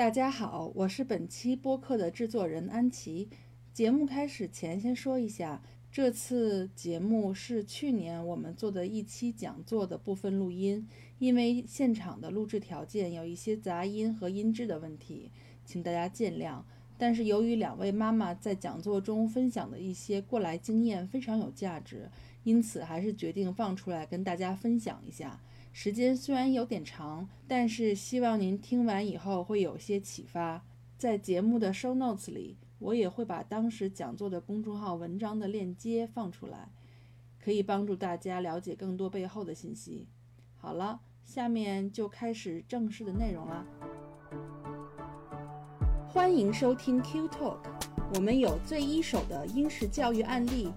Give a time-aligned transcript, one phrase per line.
[0.00, 3.28] 大家好，我是本期播客的制作人安琪。
[3.70, 5.60] 节目开始前，先说一下，
[5.92, 15.30] 这次节目是去年我们做的一期讲座的部分录音，因为现场的录制条件有一些杂音和音质的问题，
[15.66, 16.62] 请大家见谅。
[16.96, 22.10] 但是由于两位妈妈在讲座中分享的一些过来经验非常有价值，
[22.44, 25.38] 因此还是决定放出来跟大家分享一下。
[25.72, 30.62] 时间虽然有点长，但是希望您听完以后会有些启发。
[30.98, 36.68] 在节目的 show notes 里，我也会把当时讲座的公众号文章的链接放出来，
[37.42, 40.06] 可以帮助大家了解更多背后的信息。
[40.56, 43.64] 好了，下面就开始正式的内容啦。
[46.08, 47.58] 欢迎收听 Q Talk，
[48.14, 50.70] 我们有最一手的英式教育案例，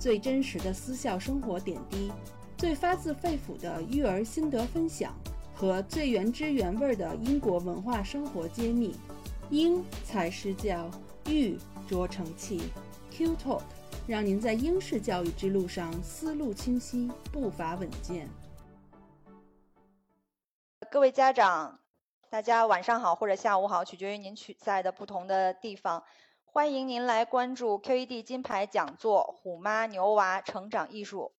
[0.00, 2.10] 最真实的私校生活点滴。
[2.58, 5.14] 最发自肺腑的育儿心得分享
[5.54, 8.96] 和最原汁原味的英国文化生活揭秘，
[9.48, 10.90] 英才施教，
[11.28, 11.56] 育
[11.88, 12.60] 卓成器。
[13.12, 13.62] Q Talk
[14.08, 18.28] 让您在英式教育之路上思路清晰，步伐稳健。
[20.90, 21.78] 各位家长，
[22.28, 26.02] 大家晚上好或者下午好，取决于您取在的不同的地方。
[26.44, 31.30] 欢迎您来关注 QED 金牌讲座《虎妈牛娃成长艺术》。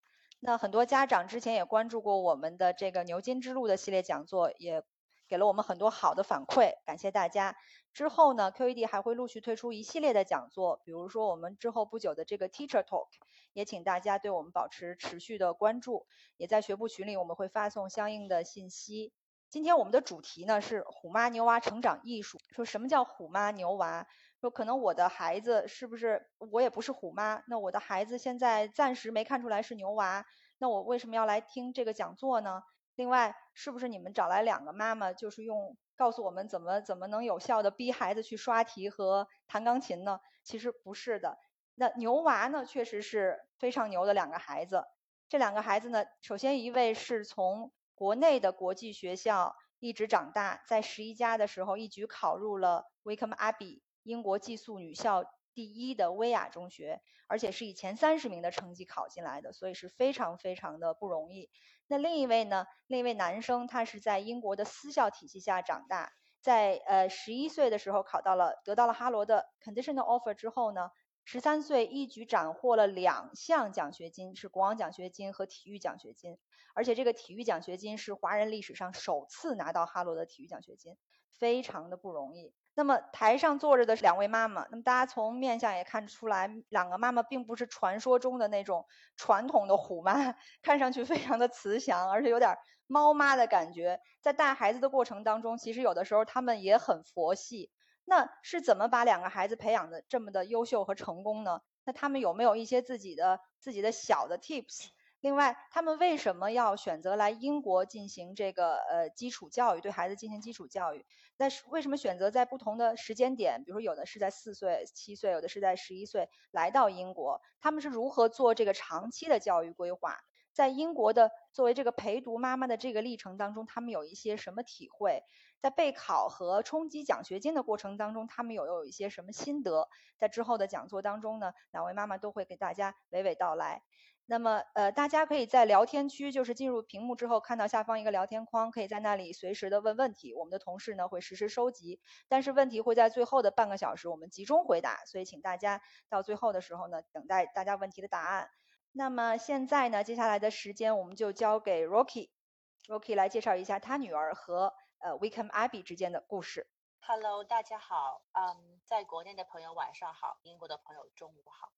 [0.41, 4.83] 那很多家长之前也关注过我们的这个牛津之路的系列讲座，也
[5.27, 7.55] 给了我们很多好的反馈，感谢大家。
[7.93, 13.07] 之后呢，QED 还会陆续推出一系列的讲座，比如说我们之后不久的这个 Teacher Talk，
[13.51, 16.05] 也请大家对我们保持持续的关注。
[16.37, 19.11] 也在学部群里我们会发送相应的信息。
[19.49, 22.39] 今天我们的主题呢是虎妈牛娃成长艺术。
[22.51, 24.07] 说什么叫虎妈牛娃？
[24.41, 27.43] 说可能我的孩子是不是我也不是虎妈？
[27.47, 30.25] 那我的孩子现在暂时没看出来是牛娃，
[30.57, 32.61] 那我为什么要来听这个讲座呢？
[32.95, 40.19] 另外，是不是你们找来两个妈妈，就是用告诉我们怎么怎么能有效的逼孩子去刷题和弹钢琴呢？
[40.43, 41.37] 其实不是的。
[41.75, 44.83] 那牛娃呢，确实是非常牛的两个孩子。
[45.29, 55.23] 这两个孩子呢，首先一位是从国内的国际学校一直长大，在十一家的时候一举考入了 Wickham Abbey 英国寄宿女校
[55.53, 61.49] 第一的威亚中学，而且是以前三十名的成绩考进来的，所以是非常非常的不容易。
[61.87, 62.65] 那另一位呢？
[62.87, 66.11] 另一位男生他是在英国的私校体系下长大，
[66.41, 70.91] 在呃十一岁的时候考到了得到了哈罗的 conditional offer 之后呢？
[71.25, 76.39] 十三岁一举斩获了两项奖学金，是国王奖学金和体育奖学金，
[76.73, 80.97] 而且这个体育奖学金是华人历史上首次拿到哈罗的体育奖学金，
[81.29, 82.51] 非常的不容易。
[82.79, 88.85] 那么台上坐着的两位妈妈，那么大家从面相也看出来，两个妈妈并不是传说中的那种
[89.17, 90.13] 传统的虎妈，
[90.63, 92.57] 看上去非常的慈祥，而且有点
[92.87, 93.99] 猫妈的感觉。
[94.21, 97.69] 在带孩子的过程当中，其实有的时候他们也很佛系。
[98.05, 101.59] 那是怎么把两个孩子培养的这么的优秀和成功呢？
[101.83, 104.87] 那他们有没有一些自己的自己的小的 tips？
[105.21, 111.05] 另外，他们为什么要选择来英国进行这个呃基础教育，对孩子进行基础教育？
[111.35, 117.41] 那是为什么选择在不同的时间点，比如说有的是在四岁、七岁，有的是在十一岁来到英国？
[117.59, 120.17] 他们是如何做这个长期的教育规划？
[120.53, 125.23] 在英国的作为这个陪读妈妈的这个历程当中，他们有一些什么体会？
[125.61, 129.89] 在备考和冲击奖学金的过程当中，他们有有一些什么心得？
[130.17, 133.81] 在之后的讲座当中呢，两位妈妈都会给大家娓娓道来。
[134.29, 141.99] 那么，呃，大家可以在聊天区，就是进入屏幕之后看到下方一个聊天框，可以在那里随时的问问题，我们的同事呢会实时收集。
[142.27, 148.51] 但是问题会在最后的半个小时我们集中回答，所以请大家到最后的时候呢，等待大家问题的答案。
[148.91, 154.75] 那么现在呢，接下来的时间我们就交给 Rocky，Rocky 来介绍一下他女儿和。
[155.01, 156.67] 呃，Wickham Abbey 之间的故事。
[156.99, 161.71] Hello，大家好，嗯，在国内的朋友晚上好，英国的朋友中午好。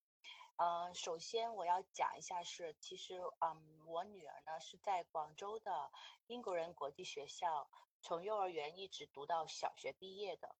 [0.62, 5.90] 嗯，首先我要讲一下是，其实嗯，我女儿呢是在广州的
[6.28, 7.68] 英国人国际学校，
[8.00, 10.54] 从幼儿园一直读到小学毕业的。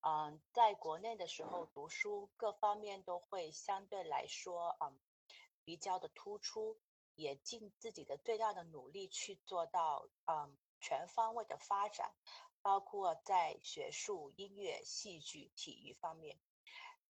[0.00, 4.98] 嗯，在国内的时候读书各方面都会相对来说嗯
[5.64, 6.80] 比较的突出，
[7.14, 10.58] 也尽自己的最大的努力去做到嗯。
[10.80, 12.14] 全方位的发展，
[12.62, 16.38] 包括在学术、音乐、戏剧、体育方面。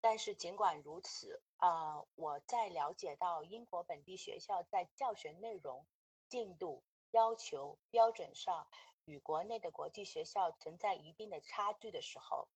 [0.01, 5.87] 但是尽管如此，啊，我在了解到英国本地学校在教学内容、
[6.29, 8.67] 进度、要求、标准上
[9.05, 12.49] 与国内的国际学校存在一定的差距的时候，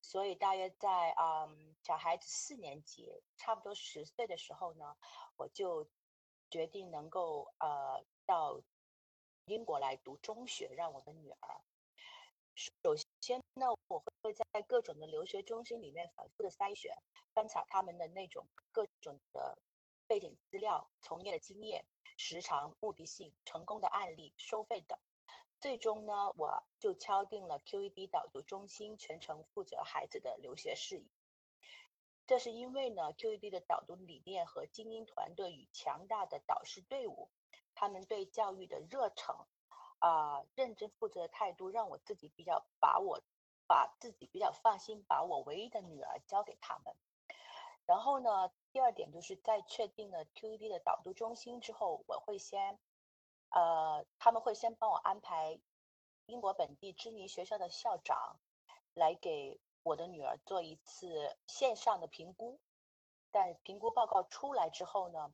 [0.00, 1.48] 所以大约在啊
[1.82, 4.96] 小孩子四年级，差不多十岁的时候呢，
[5.36, 5.88] 我就
[6.50, 8.62] 决定能够呃到。
[9.46, 11.60] 英国来读中学，让我的女儿
[12.54, 16.92] 首先先呢，我会在各种的留学中心里面反复的筛选，
[17.32, 19.56] 翻查他们的那种各种的
[20.08, 21.84] 背景资料、从业的经验、
[22.16, 24.98] 时长、目的性、成功的案例、收费等。
[25.60, 31.08] 最终呢，我就敲定了 QED 导读中心全程负责孩子的留学事宜。
[32.26, 37.30] 这是因为呢，QED 的导读理念和精英团队与强大的导师队伍，
[37.72, 39.46] 他们对教育的热忱，
[40.02, 43.22] 啊，认真负责的态度，让我自己比较把我
[43.68, 46.92] 把自己比较放心，把我唯一的女儿交给他们。
[47.86, 52.80] 然后呢，第二点就是在确定了 QED 的导读中心之后，我会先。
[53.50, 55.60] 呃，他们会先帮我安排
[56.26, 58.40] 英国本地知名学校的校长
[58.94, 62.58] 来给我的女儿做一次线上的评估。
[63.30, 65.32] 但评估报告出来之后呢，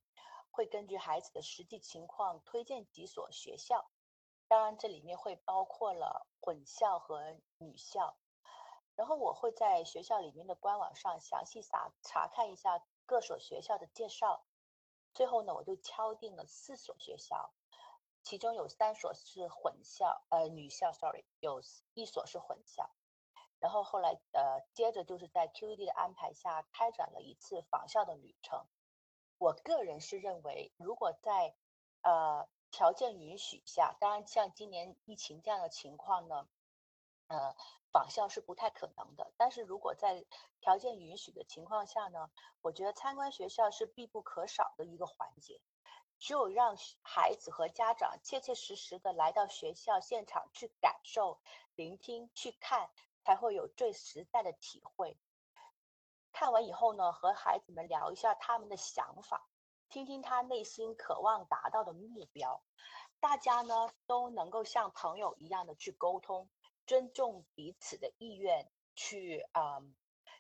[0.51, 3.89] 会根据孩子的实际情况推荐几所学校。
[4.49, 8.17] 当然，这里面会包括了混校和女校。
[8.97, 14.45] 然后我会在学校里面的官网上详细查查看一下各所学校的介绍。
[15.15, 17.53] 最后呢，我就敲定了四所学校。
[18.25, 21.63] 其中有三所是混校，呃，女校，sorry，有
[21.95, 22.91] 一所是混校。
[23.59, 28.67] 然后后来，呃，接着就是在 QED 的安排下开展了一次访校的旅程。
[29.39, 31.55] 我个人是认为，如果在
[32.03, 36.49] 呃条件允许下，当然像今年疫情这样的情况呢，
[37.29, 37.55] 呃，
[37.93, 39.33] 访校是不太可能的。
[39.37, 40.25] 但是如果在
[40.61, 42.31] 条件允许的情况下呢，
[42.61, 45.61] 我觉得参观学校是必不可少的一个环节。
[46.19, 51.39] 只有让孩子和家长切切实实的来到学校现场去感受、
[51.77, 52.91] 聆听、去看，
[53.23, 55.17] 才会有最实在的体会。
[56.33, 59.49] 看完以后呢，和孩子们聊一下他们的想法，
[59.89, 62.63] 听听他内心渴望达到的目标，
[63.21, 66.49] 大家呢都能够像朋友一样的去沟通，
[66.87, 69.81] 尊重彼此的意愿，去啊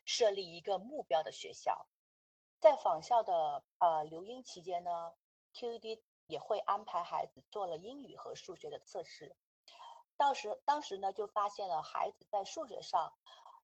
[0.05, 1.87] 设立一个目标的学校。
[2.61, 5.15] 在访校的呃留英期间呢。
[5.55, 9.35] QED 也会安排孩子做了英语和数学的测试，
[10.17, 13.13] 到时当时呢就发现了孩子在数学上，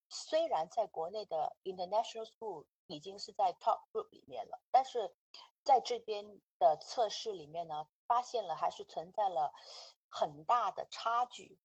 [0.08, 5.14] 虽然在国内的 International School 已经是在 Top Group 里面了，但是
[5.64, 9.52] 在这边的测试里面呢，发现了还是存在了
[10.08, 11.58] 很大的差距。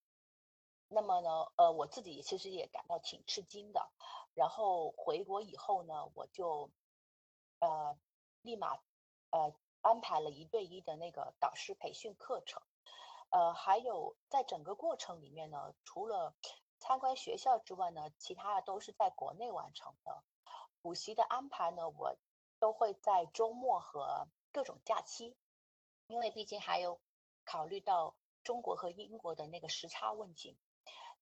[0.88, 3.92] 那么呢，呃，我自己其实也感到挺吃惊的。
[4.34, 6.72] 然后回国以后呢，我就
[7.60, 7.98] 呃
[8.42, 8.78] 立马
[9.30, 9.54] 呃。
[9.82, 12.62] 安排了一对一的那个导师培训课程，
[13.30, 16.36] 呃，还有在整个过程里面呢，除了
[16.80, 20.22] 参观学校之外呢，其他的都是在国内完成的。
[20.82, 22.14] 补习的安排呢，我
[22.60, 25.36] 都会在周末和各种假期，
[26.08, 27.00] 因为毕竟还有
[27.46, 30.58] 考虑到中国和英国的那个时差问题。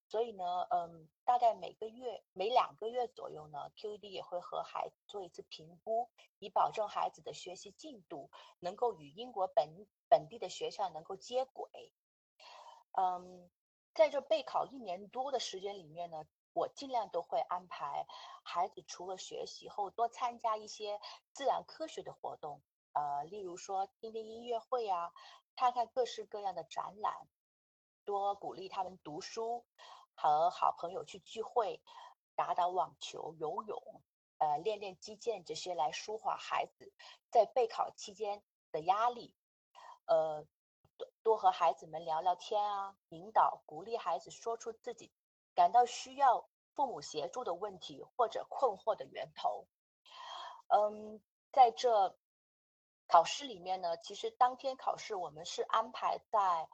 [0.10, 11.92] 所以呢，嗯，大概每个月、每两个月左右呢，QED 也会和孩子做一次评估，以保证孩子的学习进度能够与英国本本地的学校能够接轨。
[12.94, 13.50] 嗯，
[13.94, 16.26] 在这备考一年多的时间里面呢，
[16.58, 18.06] 我尽量都会安排
[18.44, 21.00] 孩子除了学习后，多参加一些
[21.32, 22.62] 自然科学的活动，
[22.94, 25.12] 呃，例如说听听音乐会啊，
[25.56, 27.28] 看看各式各样的展览，
[28.06, 29.66] 多鼓励他们读书。
[30.20, 31.80] 和好朋友去聚会，
[32.36, 34.02] 打打网球、游泳，
[34.40, 36.92] 呃，练练击剑这些来舒缓孩子
[37.30, 38.42] 在备考期间
[38.72, 39.36] 的压力。
[40.08, 40.44] 呃，
[40.98, 45.12] 多多和孩子们聊聊天啊，引导、鼓励孩子说出自己
[45.58, 49.66] 感到需要父母协助的问题或者困惑的源头。
[50.68, 51.20] 嗯，
[51.52, 52.16] 在这
[53.08, 56.70] 考试里面呢，其实当天考试我们是安排在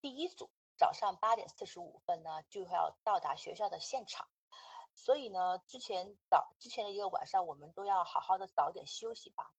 [0.00, 0.50] 第一组。
[0.78, 4.26] 早上八点四十五分呢，就要到达学校的现场，
[4.94, 9.52] 所以呢，之前早之前的一个晚上，我们都要好好的早点休息吧。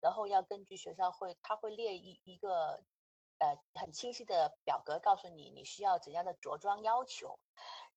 [0.00, 2.84] 然后要根据学校会，他会列一一个
[3.38, 7.40] 呃很清晰的表格，告诉你你需要怎样的着装要求，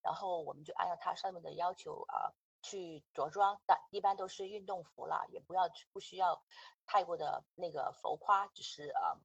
[0.04, 3.60] 然后我们就按照它上面的要求啊去着装。
[3.66, 6.44] 但一般都是运动服了，也不要不需要
[6.86, 9.18] 太过的那个浮夸，只是啊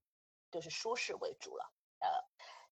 [0.50, 2.08] 就是舒适为主了，呃。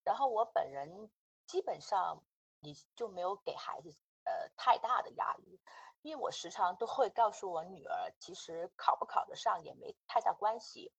[0.04, 1.10] 然后我本人
[1.46, 2.22] 基本上
[2.60, 5.60] 你就没有给孩子呃太大的压力，
[6.02, 10.92] 因为我时常都会告诉我女儿，其实考不考得上也没太大关系，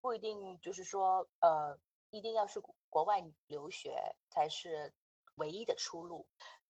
[0.00, 1.78] 不一定就是说呃
[2.10, 4.92] 一定要是国外留学才是
[5.40, 6.26] 唯一的出路，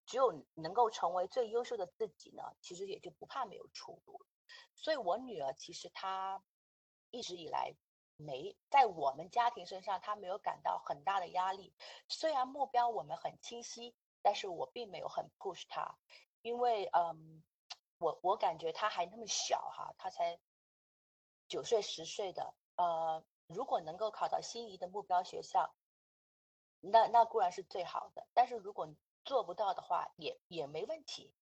[0.07, 4.25] 只有能够成为最优秀的自己呢，其实也就不怕没有出路。
[4.75, 6.43] 所以我女儿其实她
[7.11, 7.75] 一直以来。
[8.23, 11.73] 没在我们家庭身上，她没有感到很大的压力。
[12.07, 15.97] 虽然目标我们很清晰，但是我并没有很 push 她，
[16.43, 17.43] 因为嗯，
[17.97, 20.39] 我我感觉她还那么小哈，她才
[21.49, 25.75] 九岁十岁的，呃，如果能够考到心仪的目标学校，
[26.81, 28.89] 那那固然是最好的，但是如果
[29.25, 31.35] 做不到的话，也也没问题，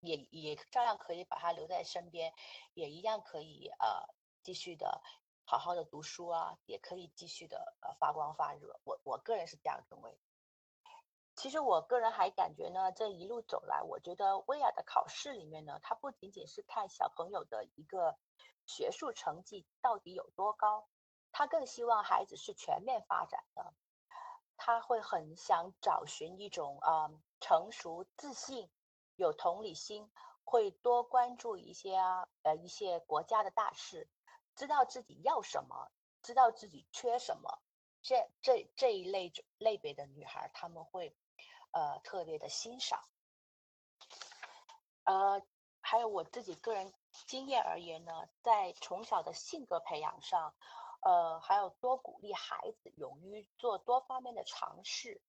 [0.00, 2.34] 也也照样可以把他留在身边，
[2.74, 5.02] 也一样可以呃继续的
[5.44, 8.78] 好好的读书啊，也可以继续的呃发光发热。
[8.84, 10.18] 我我个人是这样认为。
[11.36, 18.16] 其实我个人还感觉呢，这一路走来，我觉得薇娅的考试里面呢，它不仅仅是看小朋友的一个
[18.66, 20.86] 学术成绩到底有多高，
[21.32, 23.74] 他更希望孩子是全面发展的。
[24.56, 28.70] 他会很想找寻一种啊成熟、自信、
[29.16, 30.10] 有同理心，
[30.44, 34.08] 会多关注一些啊呃一些国家的大事，
[34.54, 35.90] 知道自己要什么，
[36.22, 37.60] 知道自己缺什么。
[38.02, 41.16] 这这这一类类别的女孩，他们会。
[41.76, 43.02] 呃，特别的欣赏。
[45.02, 45.42] 呃，
[45.80, 46.94] 还有我自己个人
[47.26, 50.54] 经验而言呢，在从小的性格培养上，
[51.04, 55.20] 呃，还有多鼓励孩子勇于做多方面的尝试。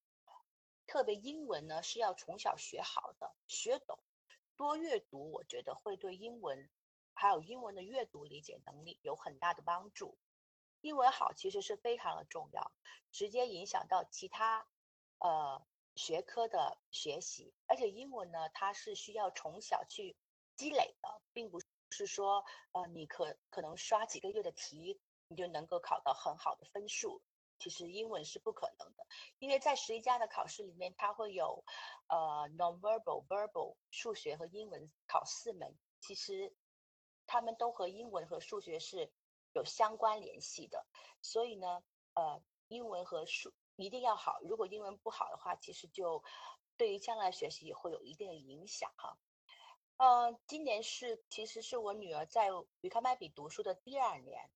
[0.87, 3.99] 特别英文呢，是要从小学好的，学懂。
[4.55, 6.69] 多阅读，我觉得会对英文
[7.13, 10.17] 还有英文的阅读理解能力有很大的帮助。
[10.81, 12.71] 英文好其实是非常的重要，
[13.11, 14.67] 直接影响到其他
[15.19, 15.65] 呃。
[15.97, 20.17] 学科的学习，而且英文呢，它是需要从小去
[20.57, 27.21] 积累的，并不是说，呃，你可可能刷几个月的题，你就能够考到很好的分数。
[27.57, 29.07] 其实英文是不可能的，
[29.39, 31.63] 因为在十一家的考试里面，它会有，
[32.07, 36.53] 呃，non-verbal、verbal 数学和英文考四门，其实
[37.25, 39.09] 他们都和英文和数学是
[39.53, 40.85] 有相关联系的，
[41.21, 41.81] 所以呢，
[42.15, 43.53] 呃，英文和数。
[43.77, 46.23] 一定要好，如果英文不好的话，其实就
[46.75, 49.17] 对于将来学习也会有一定的影响哈。
[49.95, 52.49] 嗯，今年是其实是我女儿在
[52.81, 54.49] 于康麦比读书的第二年，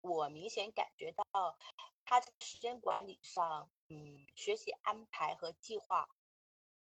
[0.00, 1.24] 我明显感觉到
[2.04, 6.08] 她在时间管理上，嗯，学习安排和计划、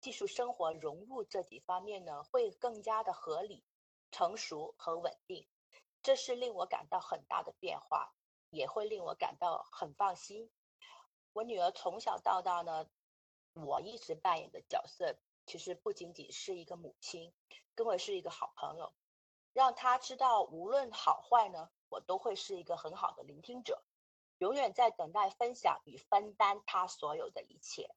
[0.01, 3.63] 技术生活融入这几方面呢，会更加的合理、
[4.11, 5.47] 成熟和稳定，
[6.01, 8.13] 这是令我感到很大的变化，
[8.49, 10.51] 也会令我感到很放心。
[11.31, 12.89] 我女儿从小到大呢，
[13.53, 17.33] 我一直扮演的角色，其实不仅仅是一个母亲，
[17.75, 18.93] 跟我是一个好朋友，
[19.53, 23.83] 让他知道无论好坏呢，我都会是一个很好的聆听者，
[24.39, 27.89] 永远在等待分享与分担他所有的一切。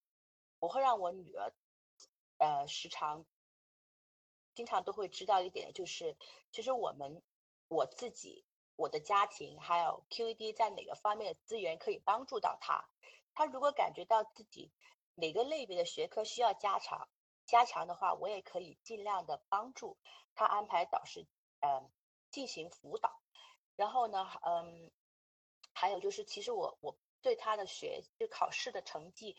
[0.58, 1.52] 我会让我女儿，
[2.38, 3.24] 呃，时常，
[4.54, 6.16] 经常都会知道一点，就是
[6.50, 7.22] 其实我们，
[7.68, 8.44] 我自己，
[8.76, 12.88] 我的家庭，还有 QED 在哪个方面的资源可以帮助到他。
[13.34, 14.72] 他如果感觉到自己
[15.14, 17.08] 哪个类别的学科需要加强，
[17.46, 19.98] 加强的话，我也可以尽量的帮助
[20.34, 21.26] 他安排导师，
[21.60, 21.90] 嗯，
[22.30, 23.20] 进行辅导。
[23.76, 24.90] 然后呢，嗯，
[25.72, 29.36] 还有就是，其实我我对他的学就考试的成绩，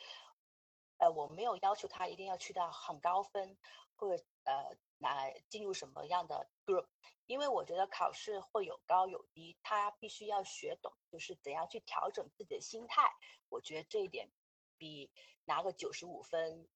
[0.98, 3.58] 呃，我没有要求他一定要去到很高分，
[3.96, 6.88] 或者呃，来进入什么样的 group。
[7.26, 13.12] 因为我觉得考试会有高有低，他必须要学懂，就是怎样去调整自己的心态。
[13.50, 14.32] 我觉得这一点
[14.78, 15.12] 比
[15.44, 16.70] 拿个九十五分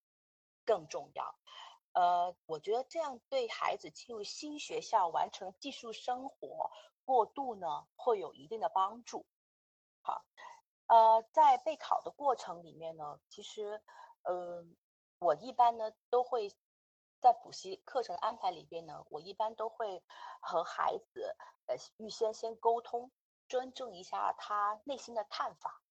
[0.66, 1.40] 更重要。
[1.94, 6.72] 呃，我觉得这样对孩子进入新学校完成技术生活
[7.06, 9.26] 过渡呢，会有一定的帮助。
[10.02, 10.24] 好，
[10.88, 13.82] 呃，在备考的过程里面呢，其实，
[14.24, 14.76] 嗯，
[15.20, 16.52] 我一般呢都会。
[17.22, 20.04] 在补习课程安排里边呢，我一般都会
[20.42, 21.36] 和孩子
[21.68, 23.12] 呃预先先沟通，
[23.48, 25.84] 尊重一下他内心的看法，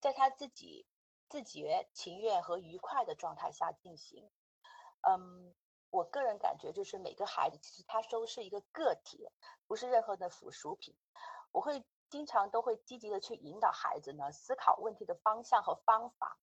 [0.00, 0.86] 在他自己
[1.28, 4.30] 自觉、情愿和愉快的状态下进行。
[5.02, 5.54] 嗯，
[5.90, 9.28] 我个人感觉就是每个孩子其实他都是一个个体，
[9.66, 10.96] 不是任何的附属品。
[11.52, 16.38] 我会经常都会积极的去引导孩子呢思考问题的方向和方法，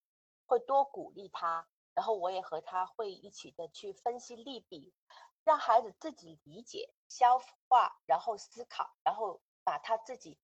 [0.46, 1.68] 会多鼓励他。
[1.94, 4.92] 然后我也和他会一起的去分析利弊，
[5.44, 10.38] 让孩子自己理解、消化，然后思考，然后把他自己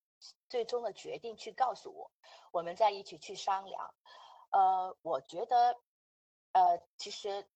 [0.49, 2.11] 最终的决定去告诉我，
[2.52, 3.95] 我们再一起去商量。
[4.50, 5.78] 呃，我觉得，
[6.52, 7.47] 呃，其实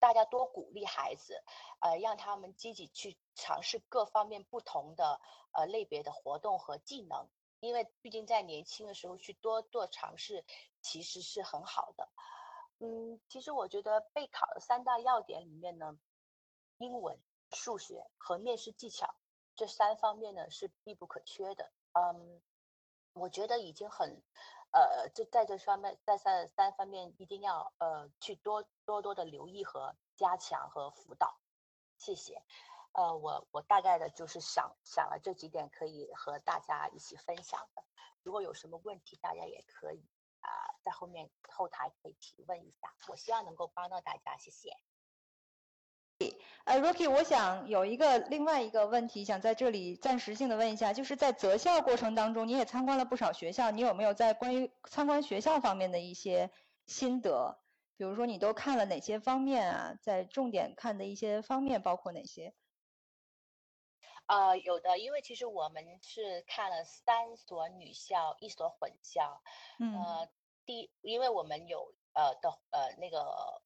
[0.00, 1.44] 大家多鼓励孩子，
[1.80, 5.20] 呃，让他们积极去尝试各方面不同的
[5.52, 7.28] 呃类别的活动和技能，
[7.60, 10.44] 因为毕竟在年轻的时候去多做尝试，
[10.80, 12.08] 其实是很好的。
[12.78, 15.98] 嗯，其实我觉得备考的三大要点里面呢，
[16.78, 17.20] 英文、
[17.52, 19.14] 数学和面试技巧
[19.54, 21.70] 这三方面呢是必不可缺的。
[21.92, 22.40] 嗯，
[23.12, 24.22] 我觉得已经很
[24.72, 31.40] 呃，这在这方面，在三三方面一定要呃去多多多的留意和加强和辅导。
[31.98, 32.42] 谢谢。
[32.92, 37.84] 呃，我我大概的就是想想了这几点可以和大家一起分享的。
[38.22, 40.04] 如果有什么问题，大家也可以
[40.40, 40.50] 啊，
[40.82, 42.92] 在后面后台可以提问一下。
[43.08, 44.76] 我希望能够帮到大家，谢谢。
[46.70, 56.48] 呃，Rocky，我想有一个另外一个问题，想在这里暂时性的问一下，就是在择校过程当中，你也参观了不少学校，你有没有在关于参观学校方面的一些
[56.86, 57.58] 心得？
[57.96, 59.94] 比如说你都看了哪些方面啊？
[60.00, 62.54] 在重点看的一些方面包括哪些？
[64.26, 69.42] 呃，有的，因为其实我们是看了三所女校，一所混校。
[69.80, 70.00] 嗯。
[70.00, 70.28] 呃，
[70.64, 73.60] 第，因为我们有呃的呃那个。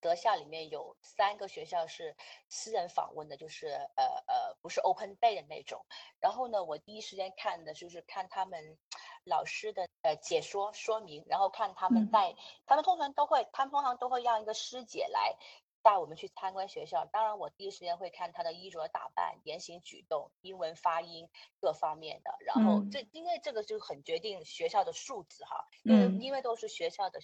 [0.00, 2.16] 德校里面有三个学校是
[2.48, 5.84] 私人访问的，就是呃呃不是 open day 的那种。
[6.20, 8.78] 然后呢，我第一时间看的就是看他们
[9.24, 12.34] 老师的呃解说说明，然后看他们带，
[12.66, 15.36] 他们通常都会，他们通常都会让一个师姐来
[15.82, 17.04] 带我们去参观学校。
[17.12, 21.28] 当然，我第一时间会看他的衣着打扮、言行举动、英文发音
[21.60, 22.34] 各方面的。
[22.40, 27.20] 然后这因为这个就很决定学校的素质哈，嗯因为都是学校的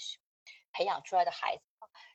[0.72, 1.62] 培养出来的孩子。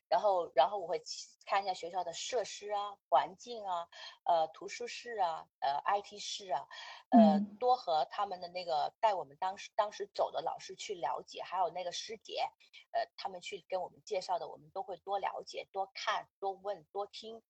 [0.07, 1.01] 然后，然后我会
[1.45, 3.87] 看一下学校的设施啊、环境啊、
[4.23, 6.67] 呃图书室啊、呃 IT 室啊，
[7.09, 12.47] 呃多和他们的那个带我们当时当时走的老师去了解，还有那个师姐，
[12.91, 17.41] 呃他们去跟我们介绍的，我们都会多了解、多看、多问、多听。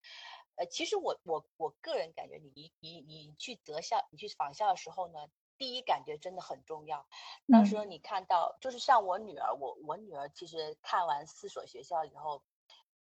[0.56, 5.30] 呃，其实我我我个人感觉，你你你去择校、你去访校的时候呢。
[5.58, 7.08] 第一感觉真的很重要。
[7.48, 12.44] 当时你看到，就是像我女儿，我我女儿其实看完四所学校以后，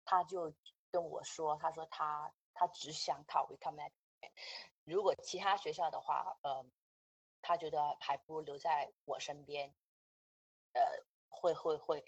[0.05, 0.53] 她就
[0.91, 3.91] 跟我说，她说她她只想考 w e c o m e
[4.83, 6.65] 如果其他学校的话，呃，
[7.41, 9.73] 她觉得还不如留在我身边，
[10.73, 10.81] 呃，
[11.39, 12.03] 会会会，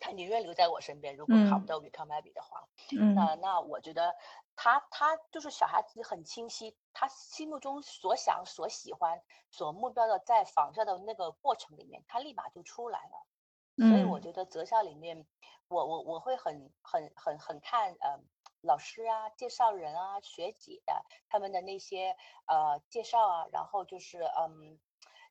[0.00, 1.16] 他宁愿留在我身边。
[1.16, 2.68] 如果考不到 e e 的话，
[3.14, 4.14] 那那我觉得。
[4.62, 13.88] 他他就是小孩子很清晰，他心目中所想、所喜欢、所目标的，在仿效的那个过程里面，他立马就出来了。
[13.88, 15.26] 所以我觉得择校里面，
[15.68, 18.20] 我我我会很很很很看呃
[18.60, 20.82] 老师啊、介绍人啊、学姐
[21.30, 22.14] 他们的那些
[22.44, 24.78] 呃介绍啊，然后就是嗯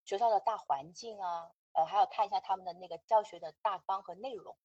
[0.05, 4.57] 学校的大环境啊，呃还要看一下他们的那个教学的大纲和内容，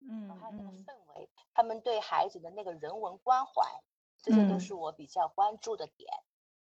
[0.00, 3.82] 嗯，还有那个氛围，他们对孩子的那个人文关怀。
[4.22, 6.12] 这些都是我比较关注的点。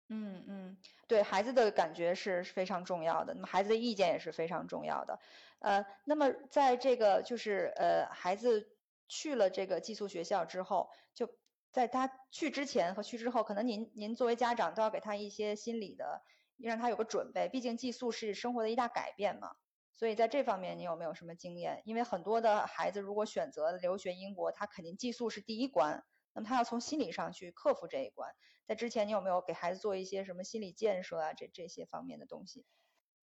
[0.08, 5.20] 嗯嗯，对孩子的感觉是非常重要的，那么孩子的意见也是非常重要的。
[5.60, 8.78] 呃，那么在这个就是呃孩子
[9.10, 11.30] 去了这个寄宿学校之后，就
[11.74, 16.22] 在他去之前和去之后，可能您您作为家长都要给他一些心理的，
[16.56, 17.50] 让他有个准备。
[17.50, 19.58] 毕竟寄宿是生活的一大改变嘛，
[20.02, 21.84] 所以在这方面你有没有什么经验？
[21.86, 26.04] 因为很多的孩子如果选择留学英国，他肯定寄宿是第一关。
[26.34, 28.34] 那么他要从心理上去克服这一关，
[28.66, 31.34] 在之前你有没有给孩子做一些什么心理建设啊？
[31.34, 32.66] 这这些方面的东西？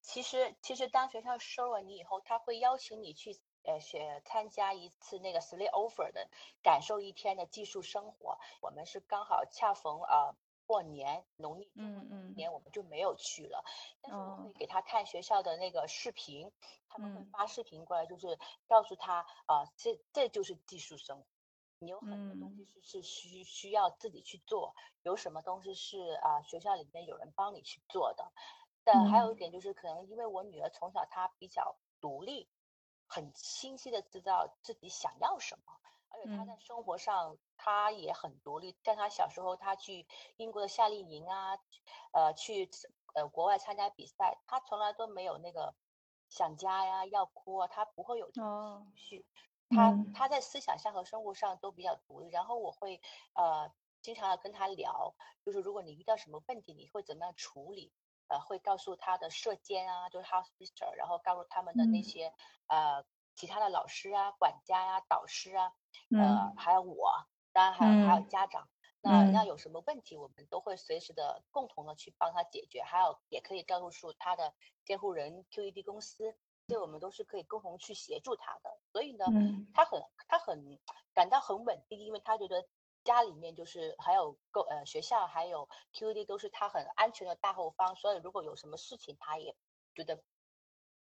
[0.03, 6.29] 其实其实当学校收了你以后，他会邀请你去呃学参加一次那个 sleep over 的，
[6.63, 8.39] 感受一天的寄宿生活。
[8.63, 10.37] 我们是刚好恰逢呃
[10.69, 11.71] 过年农历
[12.37, 13.65] 年，我们就没有去了。
[14.03, 16.53] 但是我会给他看学校的那个视频，
[16.89, 21.25] 他们会发视频过来，就是告诉他啊，这这就是寄宿生活。
[21.79, 28.31] 你有很多东西是是需需要自己去做，有什么东西是啊学校里面有人帮你去做的。
[28.85, 32.47] 但还有一点就是，可能因为我女儿从小她比较独立，
[33.07, 35.73] 很清晰的知道自己想要什么，
[36.11, 38.77] 而且他在生活上他也很独立。
[38.85, 41.59] 像他小时候，他去英国的夏令营啊，
[42.13, 42.71] 呃，去
[43.15, 45.75] 呃国外参加比赛，他从来都没有那个
[46.29, 49.27] 想家呀、要哭啊，他不会有这种情绪。
[49.71, 53.01] 他他在思想上和生活上都比较独立，然后我会
[53.35, 57.93] 呃经常的跟他聊，就是如果你遇到什么问题，你会怎么样处理？
[58.29, 62.33] 呃，会告诉他的社监啊，就是 house sister，然后告诉他们的那些
[62.67, 63.03] 呃
[63.35, 65.73] 其他的老师啊、管家呀、导师啊，
[66.11, 67.11] 呃，还有我，
[67.53, 68.69] 当然还有还有家长。
[69.01, 74.53] 那那有什么问题，我们都会随时的共同的去帮他解决，还有也可以告诉他的
[74.85, 76.37] 监护人 QED 公司。
[76.67, 79.25] 这我们都是可以共同去协助他的，所以呢，
[79.73, 80.79] 他很他很
[81.15, 82.69] 感到很稳定，因为他觉得
[83.05, 89.57] 家里面就是还有够呃学校还有 QED 都是他很安全的大后方，所以如果有什么事情，他也
[89.95, 90.23] 觉得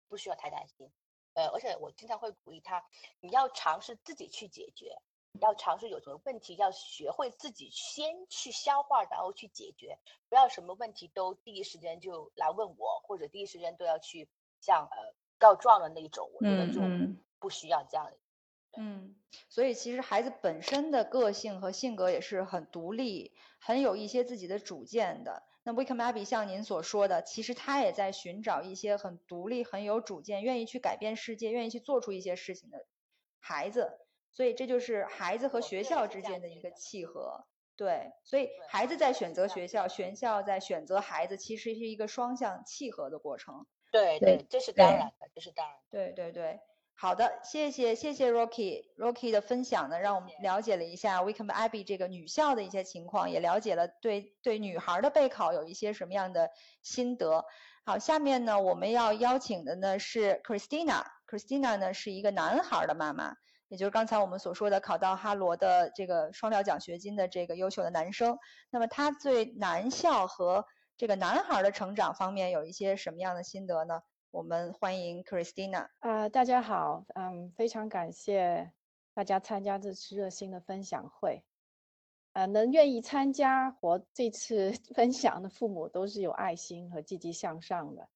[0.07, 0.91] 不需要太担心。
[1.33, 2.83] 呃，而且我经常会鼓励他，
[3.19, 4.97] 你要尝试自己去解决，
[5.39, 9.97] 要尝试有什么问题，要学会自己先去消化，然后去解决，
[10.29, 15.13] 不要什么问题都第一时间就来问我，或者第一时间都要去像呃。
[15.41, 18.17] 告状的那种，我觉得就嗯不需要这样的。
[18.77, 19.15] 嗯，
[19.49, 25.41] 所以其实孩子本身的个性和性格也是很独立，很有一些自己的主见的。
[25.63, 32.85] 那 Wickham Abbey 像您所说的，其实他也在寻找一些很独立、很有主见、愿意去改变世界、愿意去做出一些事情的
[33.39, 33.99] 孩子。
[34.31, 37.45] 所以这就是孩子和学校之间的一个契合。
[37.75, 43.65] 对，所以孩子在选择学校，学校在选择孩子，其实是一个双向契合的过程。
[43.91, 45.83] 对对这是当然的，这是当然的。
[45.89, 46.59] 对对对，
[47.01, 56.51] 好的，谢谢谢谢 Rocky Rocky 的分享呢，让我们了解了一下 Wickham Abbey 这个女校的一些情况，也了解了对对女孩儿的备考有一些什么样的
[56.83, 57.43] 心得。
[57.83, 63.33] 好，下面呢我们要邀请的呢是 Christina，Christina 呢是一个男孩儿的妈妈，
[63.67, 68.37] 也就是刚才我们所说的考到哈罗的这个双料奖学金的这个优秀的男生。
[68.69, 74.03] 那么他对男校和这个男孩儿的成长方面有一些什么样的心得呢？
[74.31, 75.89] 我们欢迎 Christina。
[75.99, 78.71] 啊、大家好，嗯，非常感谢
[79.13, 81.43] 大家参加这次热心的分享会。
[82.31, 88.07] 呃，能愿意参加或这次 分享的父母都是有爱心和积极向上的，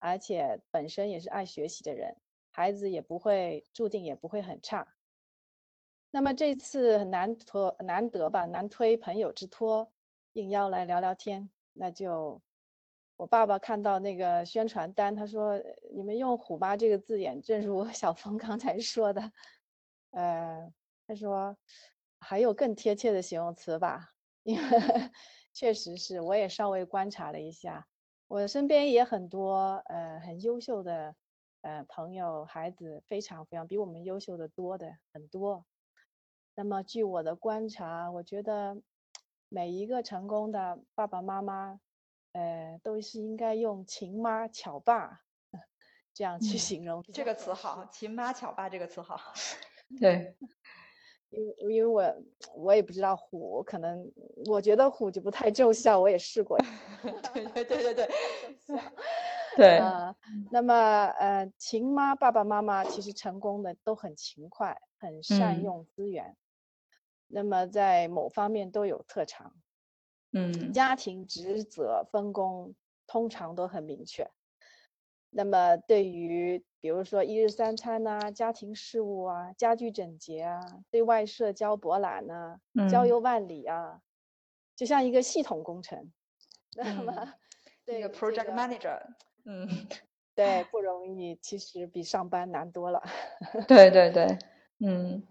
[0.00, 2.16] 而且本身也是爱学习的人，
[2.50, 4.84] 孩子也不会注定也不会很差。
[6.10, 9.92] 那么这次很难托难得吧，难推朋友之托，
[10.32, 12.42] 应邀来聊聊天，那就
[13.20, 19.30] 我爸爸看到那个宣传单，他说你们用“虎妈”这个字眼，正如小峰刚才说的，
[20.12, 20.72] 呃，
[21.06, 21.54] 他说
[22.18, 24.62] 还有更贴切的形容词吧，因为
[25.52, 27.86] 确实是，我也稍微观察了一下，
[28.26, 31.14] 我身边也很多呃很优秀的
[31.60, 35.66] 呃朋友，孩子非常非常比我们优秀的多的很多。
[36.54, 38.80] 那么据我的观察，我觉得
[39.50, 41.80] 每一个成功的爸爸妈妈，
[42.32, 45.22] 呃，都是应该用“勤妈巧爸”
[46.14, 49.18] 这样去嗯形容比这个词好，勤妈巧爸这个词好。
[49.98, 50.36] 对，
[51.30, 52.22] 因为因为我
[52.54, 54.10] 我也不知道虎，可能
[54.46, 56.56] 我觉得虎就不太奏效，我也试过。
[57.32, 58.08] 对对对对对，
[59.56, 60.14] 对，呃，
[60.52, 60.74] 那么
[61.18, 66.36] 呃，勤妈爸爸妈妈其实成功的都很勤快，很善嗯用资源，
[67.26, 69.54] 那么在某方面都有特长。
[70.32, 72.74] 嗯家庭职责分工
[73.06, 74.30] 通常都很明确。
[75.30, 82.58] 那么对于比如说一日三餐呐、家庭事务啊、家居整洁啊、对外社交博览呐、
[82.90, 84.00] 交嗯游万里啊，
[84.74, 86.10] 就像一个系统工程。
[86.74, 87.32] 那么嗯
[87.84, 89.00] 对一个 project manager，
[89.44, 89.66] 嗯，
[90.34, 93.02] 对不容易，其实比上班难多了。
[93.68, 94.38] 对对 对，
[94.78, 95.22] 嗯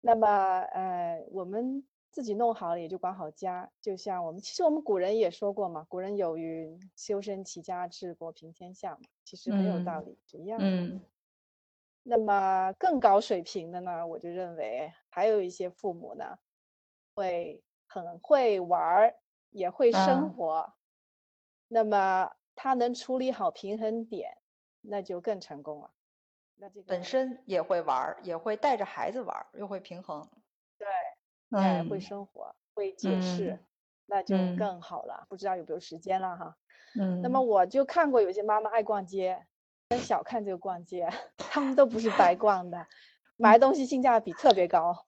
[0.00, 10.82] 那么呃，我们自己弄好了也就管好家，就像我们其实我们古人也说过嘛，古人有云“修身齐家治国平天下”嘛，其实很有道嗯理，是一样的。
[10.82, 11.04] 嗯
[12.02, 16.38] 那么更高水平的呢，我就认为还有一些父母呢，
[17.14, 19.14] 会很会玩儿，
[19.50, 20.74] 也会生啊活，
[21.68, 24.38] 那么他能处理好平衡点，
[24.80, 25.90] 那就更成功了。
[26.56, 30.26] 那这个本身也会玩儿，也会带着孩子玩儿，又会平衡。
[31.50, 33.66] 哎，会嗯生活，会解释，嗯
[34.06, 35.26] 那就嗯更好了。
[35.28, 36.56] 不知道有没有时间了哈？
[36.98, 39.46] 嗯，那么我就看过有些妈妈爱逛街，
[39.90, 41.08] 真小看这个逛街，
[41.38, 42.86] 他们都不是白逛的，
[43.36, 45.04] 买东西性价比特别高。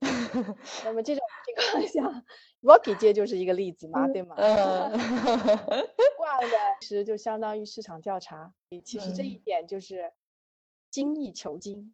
[0.85, 2.25] 那么这种情况下
[2.63, 4.37] ，Rocky 街就是一个例子嘛，对吗？
[4.39, 4.91] 嗯，
[6.17, 8.53] 逛的其实就相当于市场调查，
[8.85, 10.13] 其实这一嗯点就是
[10.91, 11.93] 精益求精。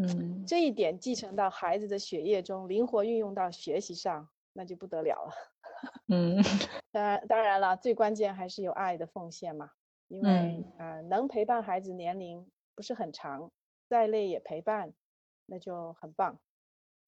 [0.00, 5.32] 嗯这一点继承到孩子的血液中，灵活运用到学习上，那就不得了了。
[6.08, 6.42] 嗯
[6.90, 9.70] 当然，当然了，最关键还是有爱的奉献嘛。
[10.08, 13.50] 因为嗯呃，能陪伴孩子年龄不是很长，
[13.88, 14.94] 再累也陪伴，
[15.44, 16.38] 那就很棒，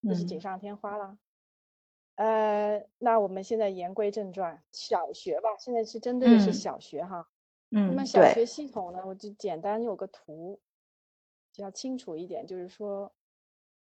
[0.01, 1.17] 那是锦嗯上添花啦。
[2.17, 7.27] 呃，那我们现在言归正传，小学吧，现在是针对的是嗯小学哈。
[7.71, 10.61] 嗯那么小学系统呢，我就简单有个图，
[11.61, 13.13] 比较清楚一点，就是说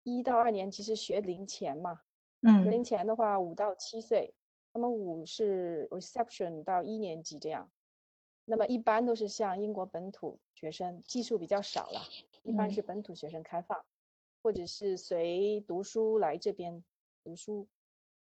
[0.02, 2.02] 一到二年级是学龄前嘛，
[2.42, 2.62] 嗯。
[2.62, 4.34] 学龄嗯前的话五到七岁，
[4.74, 7.70] 那么五是 reception 到一年级这样，
[8.44, 12.02] 那么一般都是像英国本土学生，技术比较少了，
[12.42, 12.70] 一般嗯。
[12.70, 13.82] 是本土学生开放，
[14.42, 16.84] 或者是随读书来这边
[17.24, 17.66] 读书，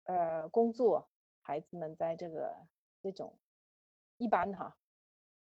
[0.04, 1.08] 呃，工作，
[1.40, 2.54] 孩子们在这个
[3.02, 3.36] 这种
[4.18, 4.76] 一般哈，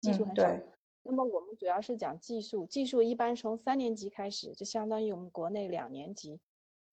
[0.01, 0.49] 技术嗯很少。
[0.49, 0.66] 对，
[1.02, 6.40] 那么我们主要是讲技术，技术一般从三年级开始，就相当于我们国内两年级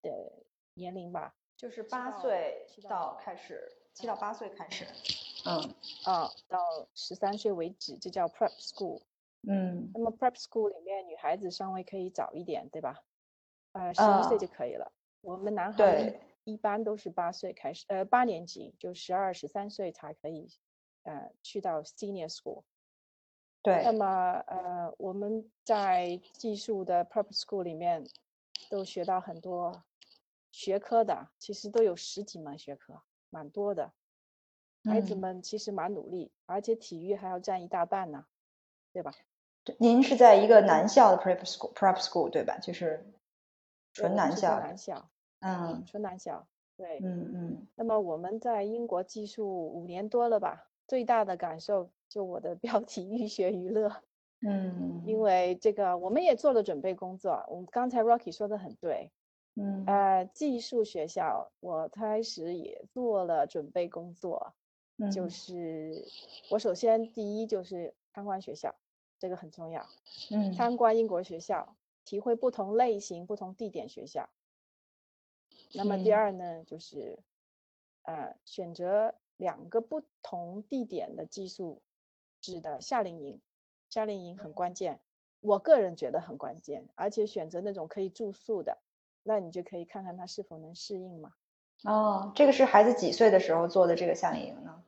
[0.02, 0.32] 的
[0.74, 1.34] 年龄吧。
[1.56, 4.86] 就是七八岁到到开始，七到八岁开始。
[5.44, 6.58] 嗯啊，到
[6.94, 9.02] 十三岁为止，这叫 prep school。
[9.46, 13.04] 嗯那么 prep school 里面女孩子稍微可以早一点，对吧？
[13.72, 14.92] 呃，十一岁啊就可以了。
[15.20, 20.48] 我们男孩一一般都是八岁开始，呃，八年级就十二、十三岁才可以，
[21.02, 22.62] 呃，去到 senior school。
[23.62, 24.06] 那对，么
[24.46, 28.04] 呃，我们在技术的 prep school 里面
[28.70, 29.82] 都学到很多
[30.52, 33.92] 学科的，其实都有十几门学科，蛮多的。
[34.84, 38.24] 孩子嗯们其实蛮努力，而且体育还要占一大半呢，
[38.92, 39.12] 对吧？
[39.64, 42.58] 对您是在一个男校的 prep school prep school 对吧？
[42.62, 43.04] 就是
[43.92, 44.60] 对我们纯男是在校的。
[44.62, 46.46] 男校，嗯纯男校。
[46.76, 54.02] 对，嗯嗯那么我们在英国寄宿五年多了吧，最大的感受就我的 标题寓学娱乐，
[54.40, 57.44] 嗯，因为这个我们也做了准备工作。
[57.48, 59.10] 我们刚才 Rocky 说的很对，
[59.56, 59.84] 嗯。
[59.86, 64.54] 呃，寄宿学校我开始也做了准备工作，
[65.12, 65.30] 就嗯。
[65.30, 66.04] 是
[66.50, 68.74] 我首先第一就是参观学校，
[69.18, 69.86] 这个很重要，
[70.30, 70.52] 嗯。
[70.52, 74.28] 参观英国学校，体会不同类型、不同地点学校。
[75.74, 77.18] 那么第嗯二呢，就是
[78.02, 81.82] 呃选择两个不同地点的寄宿
[82.48, 83.42] 制的夏令营，
[83.90, 85.00] 夏令营很关键，
[85.40, 88.78] 我个人觉得很关键，而且选择那种可以住宿的，
[89.22, 91.34] 那你就可以看看他是否能适应嘛。
[91.84, 94.82] 哦，这个是孩子几岁的时候做的这个夏令营呢？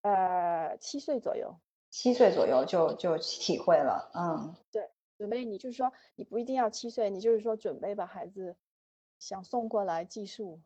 [0.00, 8.56] 呃，七岁左右，七岁左右就就体会了，嗯对准备你就是说你不一定要七岁，你就是说准备把孩子
[9.18, 10.60] 想送过来寄宿，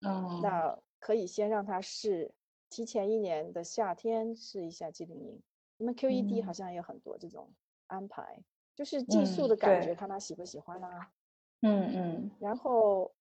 [0.00, 2.34] 嗯那可以先让他试，
[2.70, 5.42] 提前一年的夏天试一下夏令营。
[5.76, 7.52] 那么 QED 好像也有很多这种
[7.86, 8.42] 安排，
[8.74, 11.12] 就是寄宿嗯的感对觉，看他喜不喜欢啊。
[11.60, 13.12] 嗯嗯然后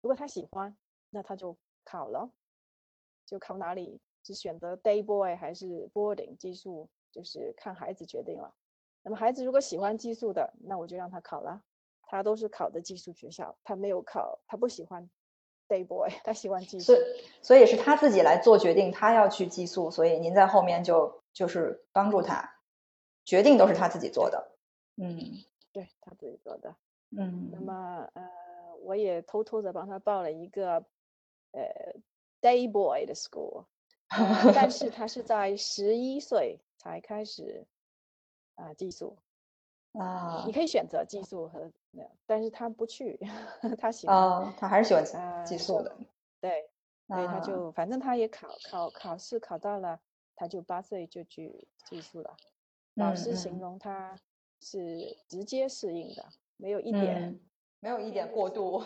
[0.00, 0.76] 如果他喜欢，
[1.10, 2.30] 那他就考了，
[3.26, 8.54] 就考哪里，是选择 day boy 还是 boarding 寄宿，就是看孩子决定了。
[9.02, 11.62] 那么孩子如果喜欢寄宿的，那我就让他考了。
[12.04, 15.08] 他都是考的寄宿学校，他没有考，他不喜欢
[15.72, 16.96] day boy，他喜欢寄宿所。
[16.96, 16.98] 以
[17.40, 22.56] 所以是他自己来做决定，他要去寄宿，所以您在后面就就是帮助他，
[23.24, 24.52] 决定都是他自己做的，
[24.96, 26.74] 嗯对他自己做的。
[27.16, 28.22] 嗯那么呃，
[28.82, 30.84] 我也偷偷的帮他报了一个
[31.52, 31.94] 呃
[32.40, 33.64] day boy 的 school，
[34.08, 37.66] 呃 但是他是在十一岁才开始
[38.56, 39.16] 啊、寄宿。
[39.92, 43.18] 啊你可以选择寄宿和那，但是他不去，
[43.78, 45.94] 他喜欢哦，他还是喜欢呃寄宿的，
[46.40, 46.70] 对，
[47.06, 50.00] 所以他啊就反正他也考考考试考到了，
[50.34, 52.34] 他就八岁就去寄宿了。
[52.94, 54.18] 老嗯师形嗯容他
[54.60, 56.24] 是直接适应的，
[56.56, 57.40] 没有一点嗯，
[57.80, 58.78] 没有一点过度，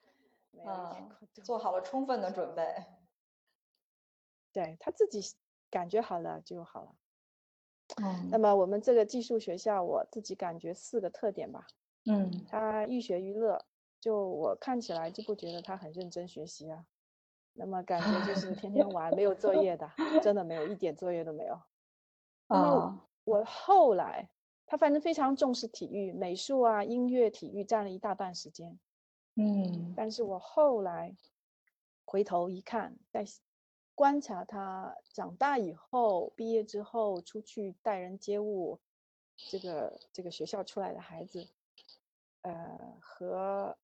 [0.52, 1.42] 没有一点啊过度。
[1.42, 2.62] 做好了充分的准备，
[4.52, 5.20] 对他自己
[5.70, 6.94] 感觉好了就好了。
[8.30, 11.66] 那嗯么我们这个寄宿学校，我自己感觉四个特点吧。
[12.10, 13.64] 嗯他寓学娱乐，
[14.00, 16.84] 就我看起来就不觉得他很认真学习啊。
[17.52, 19.90] 那么感觉就 是天天玩，没有作业的，
[20.22, 21.60] 真的没有一点作业都没有。
[22.48, 24.30] 那么啊我后来，
[24.66, 28.78] 他反正非常重视体育，美术啊、音乐、体育占了一大半时间。
[29.36, 31.14] 嗯但是我后来
[32.04, 33.24] 回头一看，在
[33.94, 38.80] 观察他长大以后，毕业之后出去待人接物，
[39.36, 41.46] 这个这个学校出来的孩子，
[42.42, 43.76] 呃，和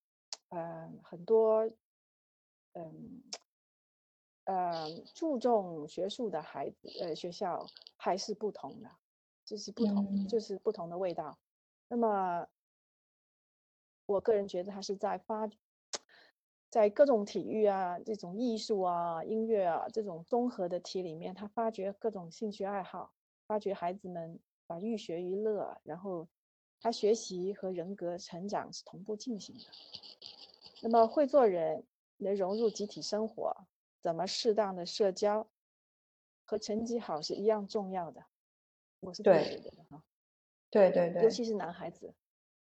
[0.49, 1.71] 呃很多
[2.73, 3.23] 嗯
[4.45, 7.67] 呃注重学术的孩子，呃学校
[7.97, 8.91] 还是不同的，
[9.45, 11.39] 就是不同，嗯就是不同的味道。
[11.89, 12.47] 那么，
[14.07, 15.49] 我个人觉得他是在发，
[16.71, 23.13] 在各种体育啊、这种艺术啊、音乐啊这种综合的体里面，他发掘各种兴趣爱好，
[23.47, 26.29] 发掘孩子们把寓学于乐，然后
[26.81, 29.65] 他学习和人格成长是同步进行的。
[30.83, 31.85] 那么会做人，
[32.19, 33.67] 能融入集体生活，
[34.01, 35.49] 怎么适当的社交，
[36.45, 38.23] 和成绩好是一样重要的。
[39.01, 40.03] 我是这么对觉得的哈。
[40.71, 42.15] 对对对，尤其是男孩子，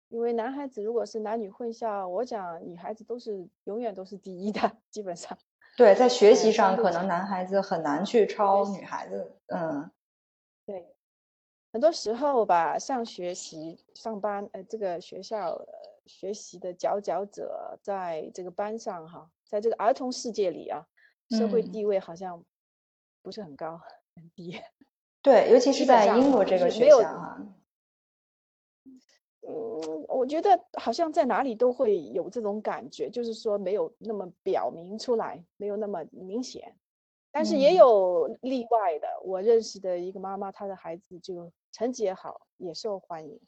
[0.08, 5.38] 因为男孩子如果是男女混校，我讲女孩子都是永远都是第一的，基本上。
[5.76, 9.92] 对，在学呃习上可能男孩子很难去超习女孩子，嗯对，
[11.78, 15.68] 很多时候吧，上学习、上班，呃，这个学校、呃、
[16.08, 20.84] 学习的佼佼者，在这个班上哈，在这个儿童世界里啊，
[21.30, 22.44] 社会嗯地位好像
[23.22, 23.80] 不是很高，
[24.16, 24.60] 很低。
[25.22, 27.38] 对， 尤其是在英国这个学校哈，
[29.48, 36.76] 嗯，我觉得好像在哪里都会有这种感觉，就是说没有那么表明出来，没有那么明显，
[37.38, 39.08] 但是也嗯有例外的。
[39.24, 43.40] 我认识的一个妈妈，她的孩子就成绩也好，也受欢迎。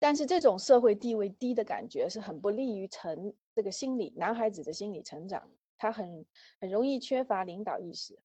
[0.00, 6.26] 但是这种社会地位低的感觉是很不利于成这个心理男孩子的心理成长，他很
[6.60, 8.18] 很容易缺乏领导意识。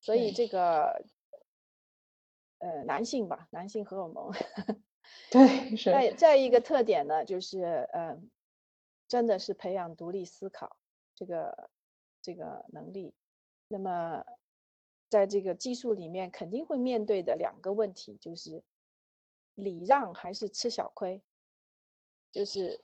[0.00, 1.04] 所以这个
[2.58, 4.32] 呃男性吧，男性荷尔蒙。
[5.30, 8.20] 对，是，再再一个特点呢，就是呃，
[9.06, 10.76] 真的是培养独立思考
[11.14, 11.70] 这个
[12.28, 13.14] 这个能力。
[13.68, 14.22] 那么，
[15.08, 18.62] 在这个技术里面，肯定会面对的两个问题就是
[19.54, 21.22] 礼让还是吃小亏。
[22.30, 22.78] 就是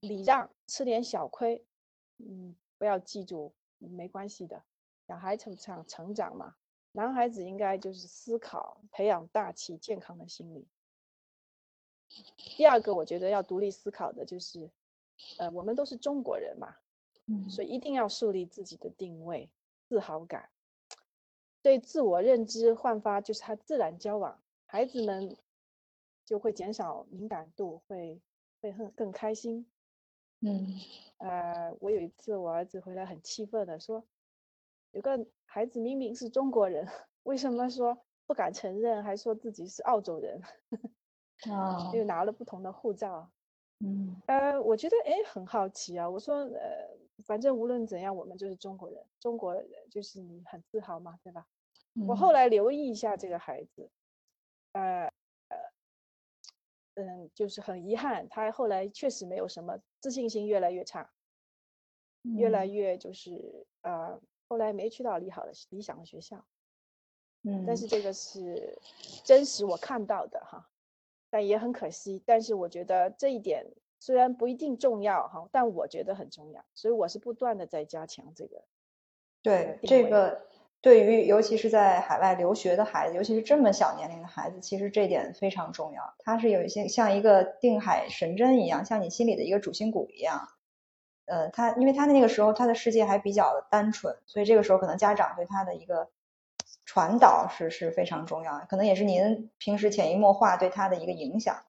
[0.00, 1.62] 礼让，吃点小亏，
[2.16, 4.64] 嗯，不要记住，没关系的。
[5.06, 6.56] 小孩成长成长嘛，
[6.92, 10.66] 男孩子应该就是思考，培养大气健康的心理。
[12.56, 14.70] 第二个，我觉得要独立思考的就是，
[15.36, 16.74] 呃，我们都是中国人嘛，
[17.28, 19.50] 嗯所以一定要树立自己的定位、
[19.88, 20.48] 自豪感，
[21.62, 25.36] 对自我认知焕发，就是他自然交往，孩子们
[26.24, 28.20] 就会减少敏感度，会
[28.62, 29.66] 会很更开心。
[30.40, 30.68] 嗯
[31.18, 34.04] 呃，我有一次我儿子回来很气愤的说，
[34.92, 36.86] 有个孩子明明是中国人，
[37.24, 40.40] 为什么说不敢承认，还说自己是澳洲人？
[41.50, 43.30] 啊又拿了不同的护照。
[43.80, 51.46] 嗯呃，我觉得哎很好奇啊，我说呃，反正无论怎样，我们就是中国人，中国人就是你很自豪嘛，对吧？
[52.06, 53.90] 我后嗯来留意一下这个孩子，
[54.72, 55.12] 呃
[55.48, 55.56] 呃
[56.94, 61.12] 嗯，就是很遗憾，他后来确实没有什么自信心，越来越差，
[62.22, 66.44] 越来嗯越就是呃，后来没去到理好的理想的学校，
[67.42, 68.78] 嗯，但是这个是
[69.24, 70.70] 真实我看到的哈，
[71.30, 72.22] 但也很可惜。
[72.24, 73.66] 但是我觉得这一点
[74.00, 78.62] 虽然不一定重要哈，但我觉得很重要，所以我是不断的在加强这个。
[79.42, 80.42] 对这个，
[80.80, 86.14] 对于尤其是在海外留学的孩子，尤其是这么小年龄的孩子，其实这点非常重要。
[86.18, 90.48] 他是有一些像一个定海神针一样，像你心里的一个主心骨一样。
[91.26, 96.08] 呃，他因为他那个时候他的世界还比较单纯，所以这个时候可能家长对他的一个
[96.84, 101.64] 传导是是非常重要，可能也是您平时潜移默化对他的一个影响。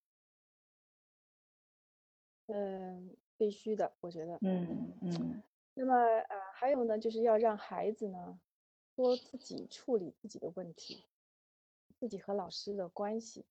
[2.51, 4.37] 嗯，必须的，我觉得。
[4.41, 5.43] 嗯嗯
[5.75, 8.39] 那么呃，还有呢，就是要让孩子呢
[8.95, 11.05] 多自己处理自己的问题，
[11.99, 13.45] 自己和老师的关系，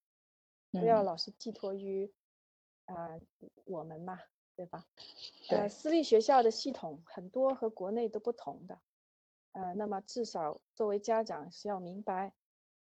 [0.73, 2.13] 不要嗯，老是寄托于
[2.85, 3.19] 啊、
[3.65, 4.21] 我们嘛，
[4.57, 4.85] 对吧？
[5.49, 8.79] 对呃，私立学校的系统很多和国内都不同的，
[9.53, 12.33] 呃，那么至少作为家长是要明白，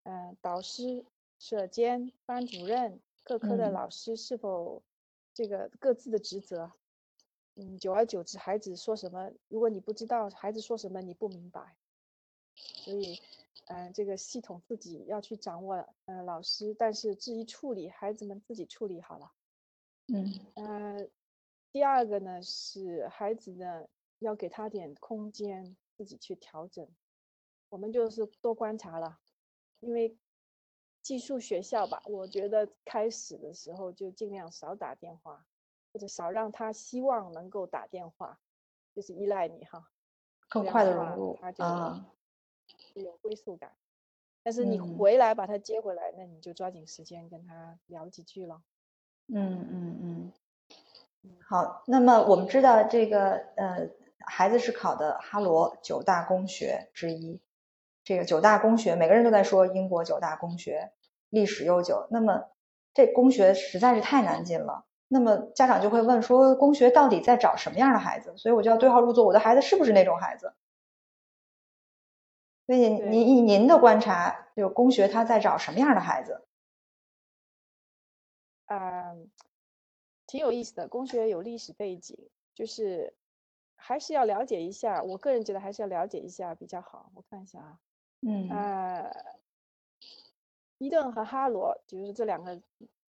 [0.03, 1.05] 呃，导师、
[1.39, 4.81] 舍监、班主任、各科的嗯老师是否
[5.35, 6.71] 这个各自的职责。
[7.57, 11.77] 嗯，久而久之，孩子说什么，如果你不知道孩子说什么，你不明白，
[12.55, 13.21] 所以，
[13.67, 19.31] 嗯、这个系统自己要去掌握，嗯、老师，但是至于处理，孩子们自己处理好了。
[20.07, 21.07] 嗯呃，
[21.71, 23.87] 第二个呢是孩子呢
[24.19, 26.87] 要给他点空间，自己去调整。
[27.69, 29.19] 我们就是多观察了，
[29.79, 30.17] 因为
[31.05, 35.45] 寄宿学校吧，我觉得开始的时候就尽量少打电话，
[35.93, 38.39] 或者少让他希望能够打电话，
[38.91, 39.91] 就是依赖你哈，
[40.49, 42.07] 更快的融入他就啊，
[42.95, 43.71] 有归宿感。
[44.41, 48.63] 但是你嗯回来把他接回来，那你就抓紧时间跟他聊几句了。
[49.27, 50.33] 嗯嗯嗯。
[51.21, 53.91] 嗯，好，那么我们知道这个呃，
[54.25, 57.39] 孩子是考的哈罗九大公学之一。
[58.05, 60.93] 这个九大公学，每个人都在说英国九大公学
[61.29, 62.07] 历史悠久。
[62.11, 62.45] 那么
[62.93, 64.85] 这公学实在是太难进了。
[65.07, 68.37] 那么家长就会问说，公学到底在找什么样的孩子？
[68.37, 70.53] 所以我就要对号入座，我的孩子是不是那种孩子？
[72.67, 76.45] 所以您以您的观察，就公学他在找什么样的孩子？
[78.67, 79.29] 嗯、
[80.25, 80.87] 挺有意思的。
[80.87, 83.13] 公学有历史背景，就是
[83.75, 85.03] 还是要了解一下。
[85.03, 87.11] 我个人觉得还是要了解一下比较好。
[87.13, 87.77] 我看一下啊，
[88.21, 89.11] 嗯呃，
[90.77, 92.61] 伊顿和哈罗就是这两个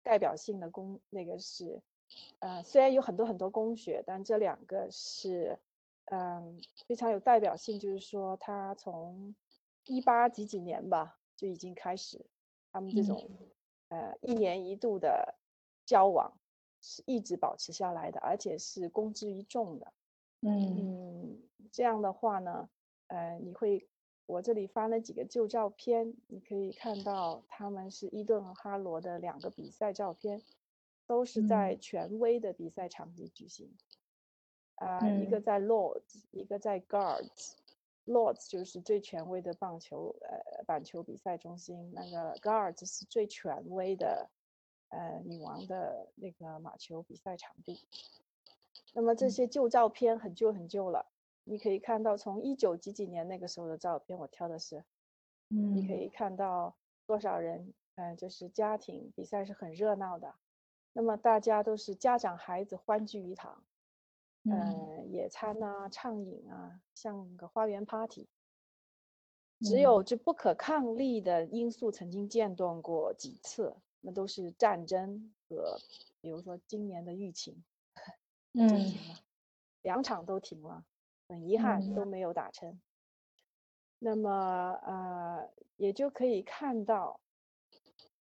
[0.02, 1.80] 代表性的公，那个是，
[2.40, 5.58] 呃，虽然有很多很多公学，但这两个是，
[6.06, 7.78] 嗯、非常有代表性。
[7.80, 9.34] 就是说，他从
[9.84, 12.26] 一八几几年吧就已经开始，
[12.72, 13.30] 他们这嗯种，
[13.88, 15.34] 呃，一年一度的
[15.86, 16.32] 交往
[16.82, 19.92] 是一直保持下来的，而且是公之于众的。
[20.42, 20.92] 嗯
[21.22, 21.42] 嗯，
[21.72, 22.68] 这样的话呢，
[23.06, 23.88] 呃，你会，
[24.26, 30.42] 我这里发了几个旧照片，你可以看到他们是伊顿和哈罗的两个比赛照片，
[31.06, 33.70] 都是在嗯权威的比赛场地举行。
[34.76, 44.28] 啊、一个嗯在 Lords，一个在 Guards，Lords 就是最权威的棒球呃板球比赛中心，那个 Guards 是最权威的
[44.88, 47.86] 呃女王的那个马球比赛场地。
[48.94, 51.06] 那么这些旧照片很旧很旧了，
[51.44, 54.84] 你可以看到从一九几几年那个时候的照片，我挑的是，
[55.50, 56.74] 嗯你可以看到
[57.06, 60.34] 多少人，嗯，就是家庭比赛是很热闹的，
[60.92, 63.62] 那么大家都是家长孩子欢聚一堂，
[64.44, 68.28] 嗯，野餐啊，畅饮啊，像个花园 party。
[69.60, 75.78] 只有这不可抗力的因素曾经间断过几次，那都是战争和
[76.20, 77.64] 比如说今年的疫情。
[78.52, 78.92] 嗯，
[79.82, 80.84] 两场都停了，
[81.34, 82.80] 很遗憾都没有打成。
[83.98, 87.18] 那么呃，也就可以看到，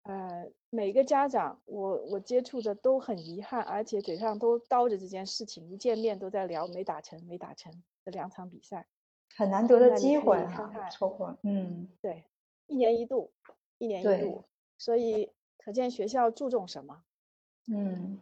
[0.02, 8.88] 呃，每个家长我我接触的都很遗憾，而且嘴上都叨着这件事情，一见面都在聊没打成，没打成这两场比赛，
[9.36, 11.38] 很难得的机会啊，错过。
[11.44, 12.24] 嗯，对，
[12.66, 13.32] 一年一度，
[13.78, 14.44] 一年一度，
[14.80, 17.04] 所以可见学校注重什么？
[17.68, 18.20] 嗯。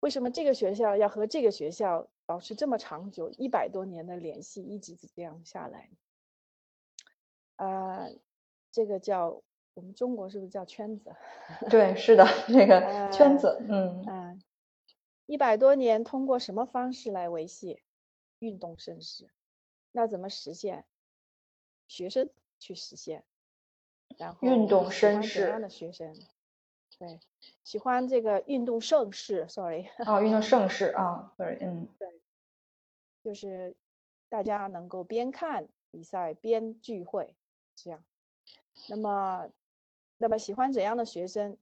[0.00, 5.88] 为什么这个学校要和这个学校保持这么长久一百多年的联系，一直这样下来？
[7.56, 8.08] 啊，
[8.70, 9.42] 这个叫
[9.74, 11.14] 我们中国是不是叫圈子？
[11.70, 14.42] 对，是的，这个圈子，嗯嗯，
[15.26, 17.80] 一百多年通过什么方式来维系？
[18.38, 19.30] 运动盛世，
[19.92, 20.84] 那怎么实现？
[21.88, 23.24] 学生去实现，
[24.18, 26.12] 然后运动绅士的学生。
[26.98, 27.20] 对，
[27.62, 29.88] 喜欢这个运动盛世，sorry。
[30.06, 32.15] 哦，运动盛世 啊，sorry，嗯，对，
[33.26, 33.74] 就是
[34.28, 37.34] 大家能够边看比赛边聚会，
[37.74, 38.04] 这样。
[38.88, 39.50] 那么，
[40.16, 41.58] 那么喜欢怎样的学生？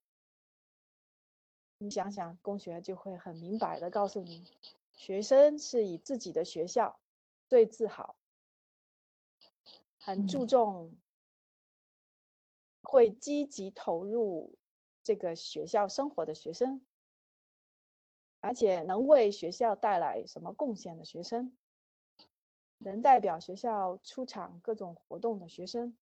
[1.78, 4.44] 你想想，公学就会很明白的告诉你，
[4.92, 7.00] 学生是以自己的学校
[7.48, 8.14] 最自豪，
[9.98, 10.92] 很注重，
[12.82, 14.54] 会积极投入。
[15.02, 16.84] 这个学校生活的学生，
[18.44, 21.56] 而且能为学校带来什么贡献的学生，
[22.76, 25.96] 能代表学校出场各种活动的学生，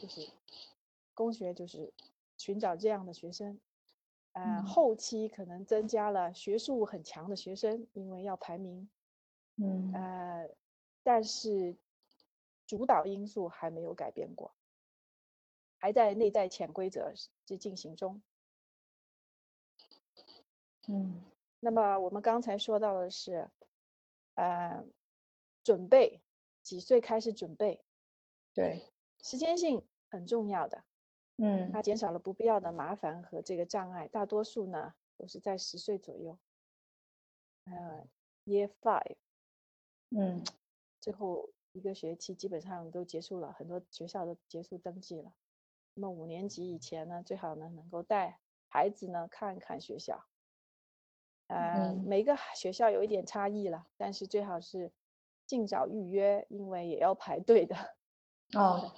[0.00, 0.28] 就是
[1.14, 1.92] 工学就是
[2.38, 3.58] 寻找这样的学生。
[4.34, 8.88] 呃，后期可能增加了学术很强的学生，因为要排名。
[9.56, 10.48] 嗯，呃，
[11.02, 11.76] 但是
[12.68, 14.54] 主导因素还没有改变过。
[15.78, 17.12] 还在内在潜规则
[17.44, 18.22] 之进行中。
[20.88, 21.20] 嗯，
[21.60, 23.50] 那么我们刚才说到的是，
[24.34, 24.84] 呃，
[25.64, 26.22] 准备
[26.62, 27.84] 几岁开始准备？
[28.54, 30.84] 对，时间性很重要的。
[31.38, 34.08] 嗯，它减少了不必要的麻烦和这个障碍。
[34.08, 36.38] 大多数呢都是在十岁左右。
[37.64, 38.08] 呃
[38.44, 39.16] ，Year Five。
[40.10, 40.44] 嗯，
[41.00, 45.34] 最后一个学期基本上都结束了，很多学校都结束登记了。
[45.94, 50.24] 那么五年级以前呢，最好呢能够带孩子呢看一看学校，
[51.48, 54.92] 呃，每个学校有一点差异了，但是最好是
[55.46, 57.76] 尽早预约，因为也要排队的。
[58.54, 58.92] 哦，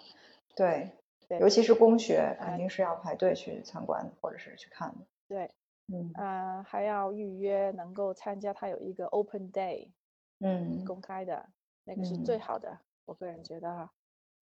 [0.56, 0.92] 对，
[1.28, 5.06] 对尤其是公学，肯定是要排队去参观或者是去看的。
[5.28, 5.50] 对，
[5.88, 9.92] 嗯，啊，还要预约能够参加，它有一个 open day，
[10.40, 11.50] 嗯，公开的
[11.84, 13.92] 那个是最好的，我个人觉得哈。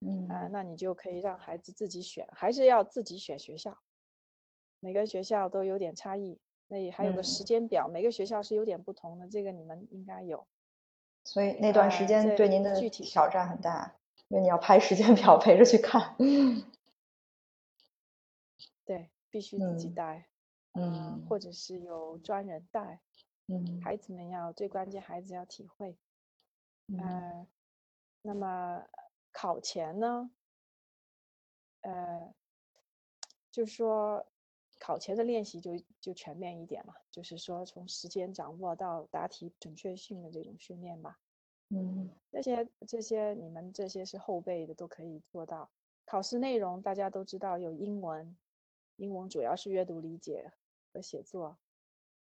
[0.00, 3.78] 嗯啊，那你就可以让孩子自己选，还是要自己选学校。
[4.78, 6.38] 每个学校都有点差异，
[6.68, 10.46] 那也还有个时间表，每个学校是有点不同的，这个你们应该有。
[11.24, 13.96] 所以那段时间对您的具体挑战很大，
[14.28, 16.16] 因为你要排时间表 陪着去看。
[18.84, 20.28] 对，必须自己带，
[20.74, 23.00] 嗯，或者是有专人带。
[23.46, 25.96] 嗯，孩子们要最关键，孩子要体会。
[26.88, 27.46] 嗯，
[28.22, 28.84] 那么。
[29.38, 30.30] 考前呢，
[31.82, 32.32] 呃，
[33.52, 34.26] 就说
[34.78, 41.18] 考前的练习就就全面一点嘛，就是说从时间掌握到答题准确性的这种训练吧。
[41.68, 45.70] 嗯，这些这些你们这些是后备的都可以做到。
[46.04, 48.36] 考试内容大家都知道有英文，
[48.96, 50.52] 英文主要是阅读理解
[50.92, 51.58] 和写作，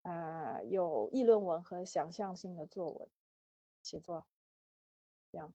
[0.03, 3.09] 啊，有议论文和想象性的作文
[3.81, 4.27] 写作，
[5.31, 5.53] 这样。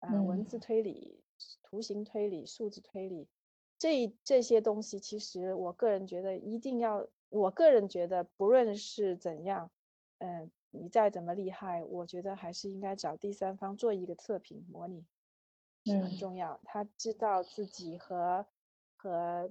[0.00, 1.24] 啊，文字推理、
[1.62, 3.26] 图形推理、数字推理，
[3.84, 9.70] 这这些东西，其实我个人觉得一定要，我个人觉得不论是怎样，
[10.20, 15.04] 嗯，你再怎么厉害，我觉得还是应该找第三方做一个测评模拟，
[15.84, 16.58] 是很重要。
[16.64, 18.46] 他知道自己和
[18.96, 19.50] 和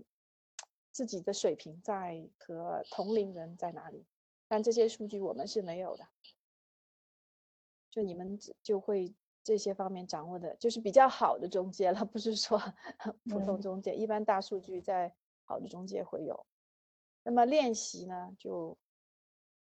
[0.91, 4.03] 自己的水平在和同龄人在哪里，
[4.47, 6.07] 但这些数据我们是没有的，
[7.91, 9.13] 就你们就会。
[9.43, 12.57] 这些方面掌握的，就是比较好的中介了，不是说
[13.25, 13.93] 普通嗯中介。
[13.93, 15.13] 一般大数据在
[15.43, 16.45] 好的中介会有。
[17.23, 18.77] 那么练习呢，就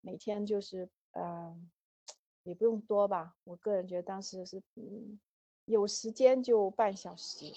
[0.02, 1.58] 每天就是呃，
[2.44, 3.38] 也不用多吧。
[3.44, 5.20] 我个人觉得当时是嗯，
[5.66, 7.52] 有时间就半小时，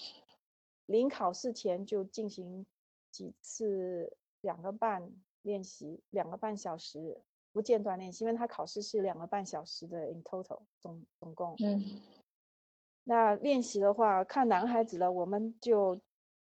[0.85, 2.65] 临考试前就进行
[3.11, 5.11] 几次两个半
[5.41, 7.21] 练习，两个半小时
[7.53, 11.55] 不间断练习，因为他考试是两个半小时的 in total 总总共。
[11.59, 12.01] 嗯
[13.05, 15.99] 那练习的话，看男孩子了，我们就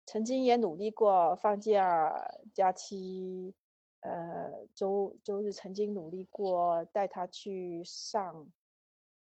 [0.04, 3.54] 曾经也努力过，放假假期，
[4.00, 8.46] 呃，周周日曾经努力过带他去上，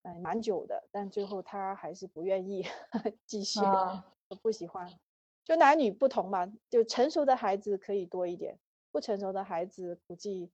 [0.02, 2.66] 呃，蛮久的，但最后他还是不愿意
[3.24, 4.04] 继续，啊
[4.42, 4.86] 不喜欢。
[5.44, 8.58] 就男女不同嘛，就成熟的孩子可以多一点，
[8.92, 10.50] 不成熟的孩子估计，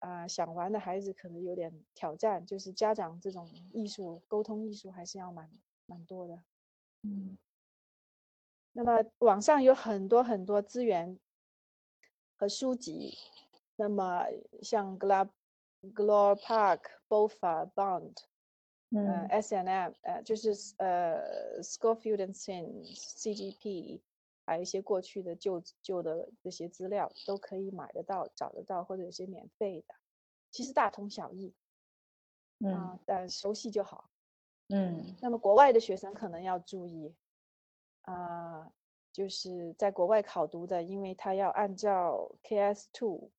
[0.00, 5.50] 啊、想玩的孩子可能有点挑战，就是家长这种艺术沟通艺术还是要蛮
[5.86, 6.42] 蛮多的。
[7.02, 7.36] 嗯
[8.72, 11.18] 那么网上有很多很多资源
[12.36, 13.18] 和书籍，
[13.74, 14.24] 那么
[14.62, 15.30] 像 Glab、
[15.82, 18.14] Glor Park、Bofa、Bond，
[18.90, 24.00] 呃嗯，S N M，呃，就是呃 Schofield and Son、CGP，
[24.48, 29.94] 还有一些过去的旧旧的这些资料都可以买得到、找得到，或者有些免费的，
[30.50, 31.54] 其实大同小异
[32.60, 34.08] 嗯啊，但熟悉就好。
[34.70, 37.14] 嗯那么国外的学生可能要注意，
[38.02, 38.72] 啊、
[39.12, 43.30] 就是在国外考读的，因为他要按照 KS Two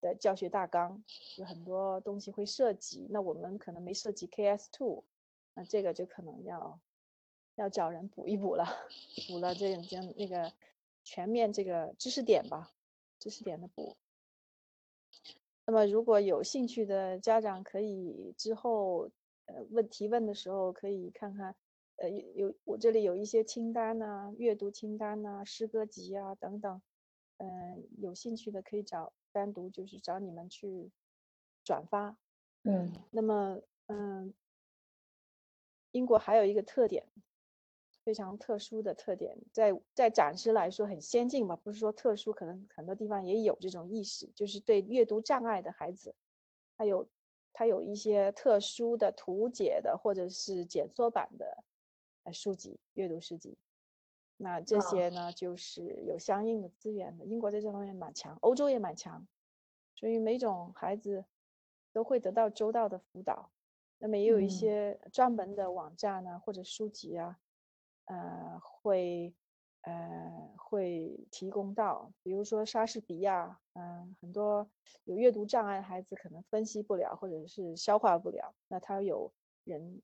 [0.00, 1.02] 的教学大纲，
[1.36, 3.08] 有很多东西会涉及。
[3.10, 5.02] 那我们可能没涉及 KS Two，
[5.54, 6.78] 那这个就可能要
[7.56, 8.64] 要找人补一补了，
[9.28, 10.52] 补了这已经那个
[11.04, 12.72] 全面这个知识点吧，
[13.18, 13.96] 知识点的补。
[15.66, 19.10] 那么如果有兴趣的家长，可以之后
[19.46, 21.56] 呃问提问的时候，可以看看，
[21.96, 26.82] 呃有有我这里有一些清单呐、阅读清单呐、诗歌集啊等等，
[27.38, 30.90] 嗯、有兴趣的可以找单独就是找你们去
[31.64, 32.16] 转发。
[32.64, 34.34] 嗯那么，嗯，
[35.92, 37.06] 英国还有一个特点，
[38.04, 46.14] 非常特殊的特点，在在展示来说很先进吧，不是说特殊，可能很多地方也有这种意识，就是对阅读障碍的孩子，
[46.76, 47.08] 他有
[47.52, 51.64] 他有一些特殊的图解的或者是简缩版的
[52.24, 53.56] 呃书籍，阅读书籍。
[54.36, 57.24] 那这哦些呢，就是有相应的资源的。
[57.24, 59.26] 英国在这方面蛮强，欧洲也蛮强，
[59.94, 61.24] 所以每种孩子
[61.92, 63.50] 都会得到周到的辅导。
[63.98, 67.38] 那么也有一嗯些专门的网站呢，或者书籍啊，
[68.06, 69.34] 呃，会
[69.82, 74.68] 呃会提供到，比如说莎士比亚，嗯、很多
[75.04, 79.32] 有阅读障碍的孩子可能分析不了，或者是消化不了，那他有
[79.64, 80.02] 人，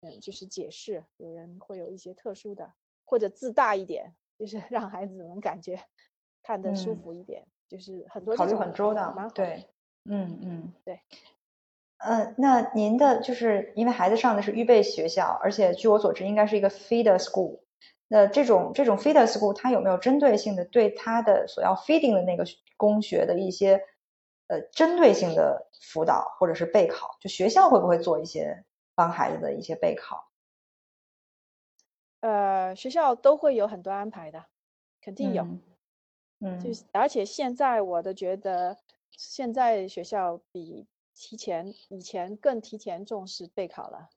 [0.00, 2.72] 嗯，就是解释，有人会有一些特殊的，
[3.04, 5.78] 或者字大一点，就是 让孩子能感觉
[6.42, 9.68] 看得舒嗯服一点，就是很多考虑很周到蛮好的对
[10.04, 11.00] 嗯嗯对。
[11.98, 17.60] 呃，那您的就是因为孩子上的是预备学校，而且据我所知应该是一个 feeder school。
[18.08, 22.44] 那这种这种 feeder school，它有没有针对性的对他的所要 feeding 的那个
[22.76, 23.82] 工学的一些
[24.46, 27.16] 呃针对性的辅导或者是备考？
[27.20, 30.28] 就学校会不会做一些帮孩子的一些备考？
[32.20, 34.44] 呃，学校都会有很多安排的，
[35.00, 35.42] 肯定有。
[35.42, 35.60] 嗯
[36.40, 38.76] 嗯就是而且现在我的觉得，
[39.10, 40.86] 现在学校比
[41.16, 44.10] 提前以前更提前重视备考了。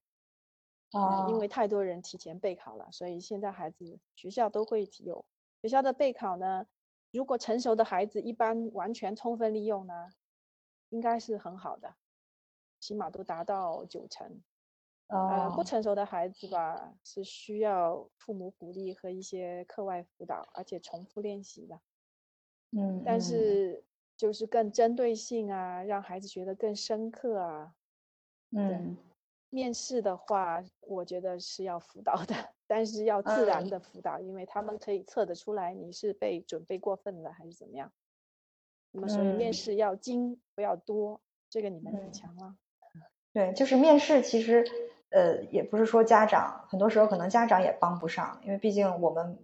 [0.91, 5.23] 呃因哦为太多人提前备考了，所以现在孩子学校都会有
[5.61, 6.65] 学校的备考呢。
[7.11, 10.09] 如果成熟的孩子一般完全充分利用呢，
[10.89, 11.95] 应该是很好的，
[12.79, 14.41] 起码都达到九成。
[15.07, 21.79] 呃，不哦成熟的孩子吧，是需要父母鼓励和一些课外辅导，而且重复练习的。
[22.71, 23.83] 但嗯但是
[24.19, 27.73] 就是更针对性啊，让孩子学得更深刻啊。
[28.51, 28.97] 嗯
[29.49, 32.35] 面试的话，我觉得是要辅导的，
[32.67, 37.93] 但是要自然嗯的辅导，因为他们可以测得出来你是被准备过分了还是怎么样。
[38.91, 42.55] 那么所以面嗯试要精不要多，这个你们很嗯强了。
[43.31, 44.65] 对，就是面试，其实
[45.11, 49.39] 呃，也不是说家长，很多时候可能家长也帮不上，因为毕竟我们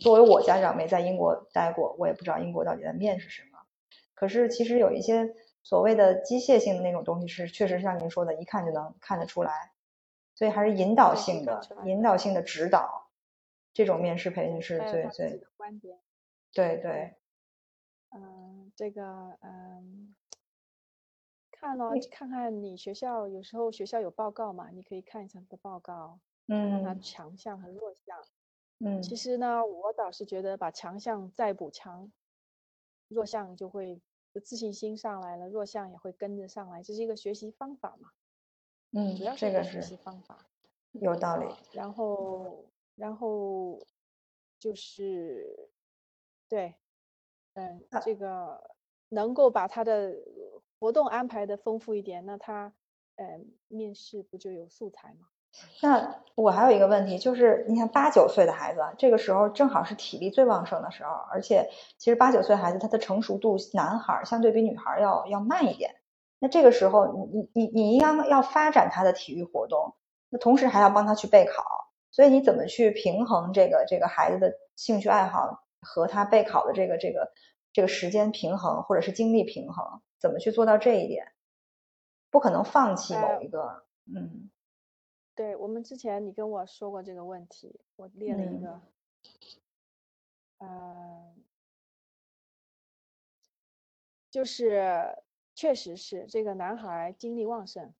[0.00, 3.57] 作为我家长没在英国待过，我也不知道英国到底在面试什么。
[4.18, 9.70] 可是其实有一些所谓的机械性的那种东西是，确实像您说的，一看就能看得出来，
[10.34, 12.68] 所以还是引导性的引导性的指。
[12.68, 13.10] 导，
[13.72, 16.00] 这种面试培训是最最的观点。
[16.52, 17.14] 对对，
[18.10, 20.16] 嗯，这个嗯，
[21.52, 27.00] 看了，看看你学校有时候学校有报告嘛，你可以看一下他的报告，嗯看他嗯。
[27.00, 28.16] 强项和弱项。
[28.80, 29.02] 嗯。
[29.02, 32.10] 其实呢，我倒是觉得把强项再补强，
[33.08, 34.00] 弱项就会
[34.32, 38.10] 就自信心上来了，弱项也会跟着上来，这是一个学习方法嘛，
[38.92, 40.46] 嗯主要，是这个一个学习是方法。
[40.92, 41.46] 有道理。
[41.46, 42.64] 啊，然后
[42.94, 43.78] 然后
[44.58, 45.70] 就是
[46.48, 46.74] 对，
[47.54, 48.74] 嗯，啊这个
[49.10, 50.14] 能够把他的
[50.78, 52.74] 活动安排的丰富一点，那他
[53.16, 55.28] 嗯面试不就有素材吗？
[55.82, 65.96] 那我还有一个问题，就是你看八九岁的孩子，这个时候正好是体力最旺盛的时候，而且其实八九岁孩子他的成熟度，男孩儿相对比女孩儿要要慢一点。
[66.38, 69.96] 那这个时候，你你你你应该要发展他的体育活动，
[70.28, 71.64] 那同时还要帮他去备考，
[72.12, 77.32] 所以你怎么去平衡这个这个孩子的兴趣爱好和他备考的这个这个
[77.72, 81.32] 这个时间平衡或者是精力平衡，怎么去做到这一点？
[82.30, 84.50] 不可能放弃某呃一个，嗯
[85.38, 88.80] 对，我们之前你跟我说过这个问题，我列了一嗯个，
[90.58, 91.36] 呃，
[94.32, 95.16] 就是
[95.54, 97.94] 确实是这个男孩精力旺盛，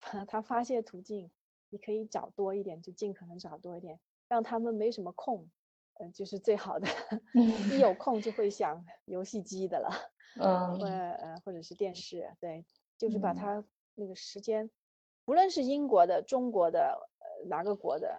[0.28, 1.28] 他发泄途径
[1.70, 5.50] 你可以找多一点，就尽可能找多一点，让他们没什么空，
[5.94, 6.86] 呃，就是最好的。
[7.74, 9.90] 一有空就会想游戏机的了，
[10.36, 12.64] 嗯或嗯呃或者是电视，对，
[12.96, 13.64] 就是把嗯他
[13.96, 14.70] 那个时间，
[15.26, 18.16] 不论是英国的、中国的，呃哪个国的，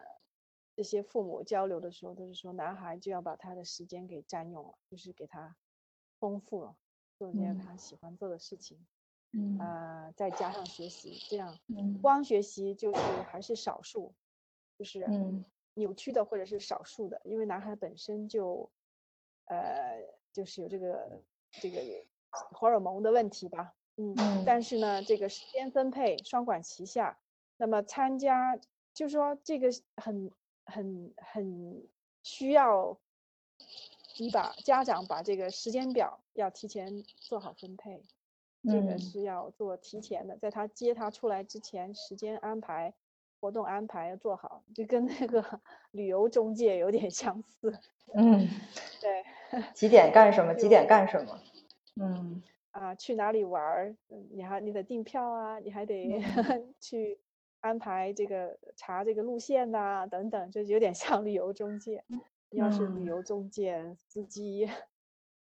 [0.76, 5.56] 这些父母交流的时候都是说，男孩就要把他的时间给占用了，就是给他
[6.20, 6.76] 丰富了，
[7.18, 7.58] 做一些嗯。
[7.58, 8.86] 他喜欢做的事情，
[9.32, 9.58] 嗯。
[9.58, 11.98] 呃，再加上学习，这样嗯。
[12.02, 14.14] 光学习就是还是少数，
[14.78, 15.46] 就是嗯。
[15.76, 18.70] 扭曲的或者是少数的，因为男孩本身就，
[19.46, 20.04] 呃，
[20.34, 21.80] 就是有这个这个
[22.52, 27.18] 荷尔蒙的问题吧，嗯，嗯但是呢，这个时间分配双管齐下，
[27.58, 28.56] 那么参加，
[28.94, 30.32] 就是说这个很
[30.66, 31.84] 很很
[32.24, 32.98] 需要
[34.20, 38.04] 你把家长把这个时间表要提前做好分配，
[38.64, 42.94] 这个嗯是要做提前的，在他接他出来之前，时间安排、
[43.40, 47.80] 活动安排要做好，就跟那个旅游中介有点相似。
[48.14, 48.48] 嗯，
[49.02, 49.24] 对，
[49.74, 50.54] 几点干什么？
[50.54, 51.40] 几点干什么？
[51.96, 52.42] 嗯
[52.78, 56.22] 啊，去哪里玩儿，嗯你还你得订票啊，你还得嗯
[56.80, 57.20] 去
[57.60, 62.04] 安排这个查这个路线呐、等等，就有点像旅游中介。
[62.52, 64.70] 要是旅嗯游中介、司机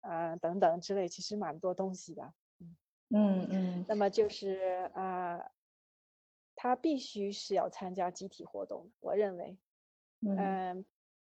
[0.02, 2.34] 啊、等等之类，其实蛮多东西的。
[3.10, 5.52] 嗯嗯那么就是啊、
[6.56, 9.58] 他必须是要参加集体活动，我认为，
[10.22, 10.86] 嗯嗯，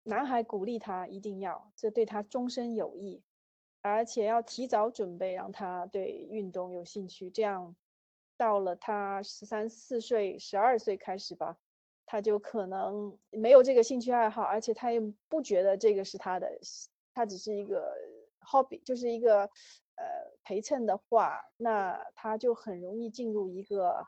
[0.05, 3.23] 男孩鼓励他一定要，这对他终身有益，
[3.91, 7.75] 而且要提早准备，让他对运动有兴趣，这样
[8.37, 11.57] 到了他十三四岁、十二岁开始吧，
[12.07, 16.59] 他就可能没有这个兴趣爱好，而且他也不觉得这个是他的，
[17.13, 17.95] 他只是一个
[18.41, 19.43] hobby，就是一个
[19.97, 20.05] 呃
[20.45, 24.07] 陪衬的话，那他就很容易进入一个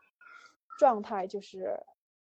[0.79, 1.79] 状态，就是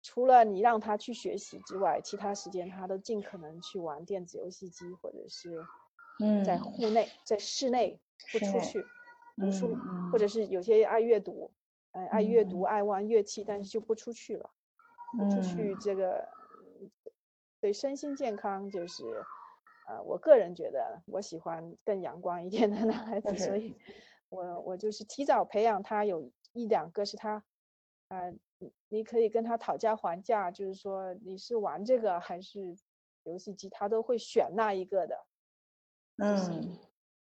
[0.01, 5.63] 除了你让他去学习之外，其他时间他都尽可能去玩电子游戏机，或者是
[6.43, 7.99] 在嗯户内、在室内
[8.31, 8.85] 不出去
[9.37, 11.51] 读书，嗯或者是有些爱阅读，
[11.91, 14.49] 呃，爱阅读、嗯爱玩乐器，但是就不出去了，
[15.17, 16.27] 不出去嗯这个
[16.81, 16.91] 嗯
[17.59, 19.03] 对身心健康就是。
[19.87, 23.75] 呃，我个人觉得我喜欢更阳光一点的男孩子，所以
[24.29, 27.43] 我我就是提早培养他有一两个是他，
[28.09, 32.77] 呃，你你可以跟他讨价还价，就是说你是玩这个还是
[33.23, 35.25] 游戏机，他都会选那一个的。
[36.21, 36.77] 嗯，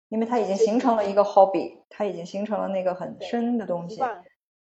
[0.09, 4.23] 因为他已经形成了一个 hobby，他已经形成了那个很深的东西，习惯，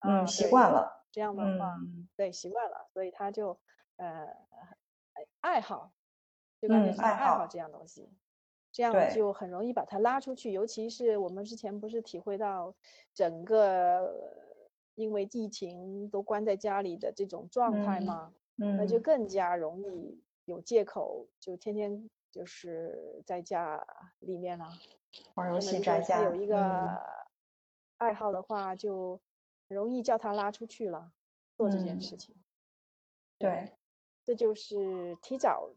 [0.00, 3.58] 啊嗯，习惯了，这样的话，嗯对，习惯了，所以他就
[3.96, 4.26] 呃
[5.12, 5.92] 爱爱好，
[6.60, 8.08] 最关键嗯爱是爱好好这样东西，
[8.72, 10.50] 这样对就很容易把它拉出去。
[10.52, 12.74] 尤其是我们之前不是体会到
[13.14, 14.12] 整个
[14.96, 18.76] 因为疫情都关在家里的这种状态吗嗯吗？
[18.76, 23.84] 那就嗯更加容易有借口，就天天就是在家
[24.20, 24.66] 里面了。
[25.34, 26.98] 玩游戏宅家，有一个嗯
[27.96, 29.20] 爱好的话，就
[29.68, 31.12] 容易叫他拉出去了，
[31.56, 32.36] 做这件嗯事情。
[33.38, 33.72] 对，
[34.24, 35.70] 这就是提早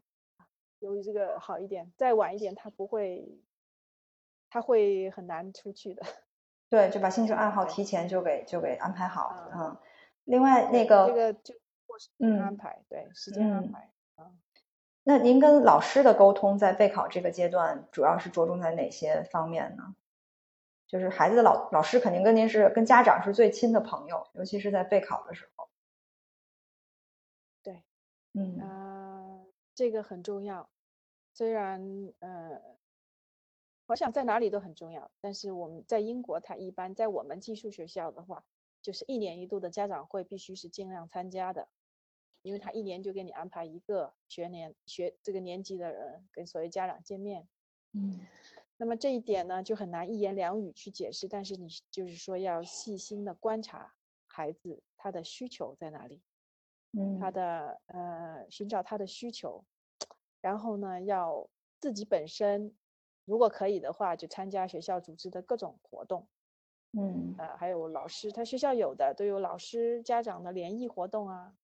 [0.80, 3.40] 由于这个好一点，再晚一点他不会，
[4.50, 6.02] 他会很难出去的。
[6.68, 9.76] 对，就把兴趣爱好提前就给就给安排好，啊嗯，
[10.24, 11.54] 另外那个这个就
[11.86, 14.32] 过时间安嗯排，对时间安嗯排啊。
[15.04, 19.96] 那您跟老师的沟通在备考这个阶段，主要是着重在哪些方面呢？
[20.86, 25.68] 就是孩子的老老师肯定跟您是跟家长是最亲的朋友，尤其是在备考的时候。
[27.62, 27.82] 对，
[28.34, 30.68] 嗯呃，这个很重要。
[31.32, 32.60] 虽然呃，
[33.86, 38.44] 我想在哪里都很重要，但是我们在英国，它一般在我们寄宿学校的话，
[38.82, 41.68] 就是一年一度的家长会必须是尽量参加的，
[42.42, 47.48] 因为他一年就给你安排一个学年学这个年级的人跟所有家长见面。
[47.92, 48.20] 嗯。
[48.76, 53.94] 那么这一点呢，就很难一言两语去解释，但是你就是说要细心的观察
[54.26, 56.20] 孩子他的需求在哪里，
[56.92, 57.18] 嗯。
[57.20, 59.64] 他的呃寻找他的需求，
[60.40, 62.74] 然后呢要自己本身
[63.24, 66.26] 如果可以的话，就参加学校组织的各种活动，
[66.92, 67.36] 嗯。
[67.38, 71.54] 呃还有老师他学校有的都有老师家长的联谊活动啊，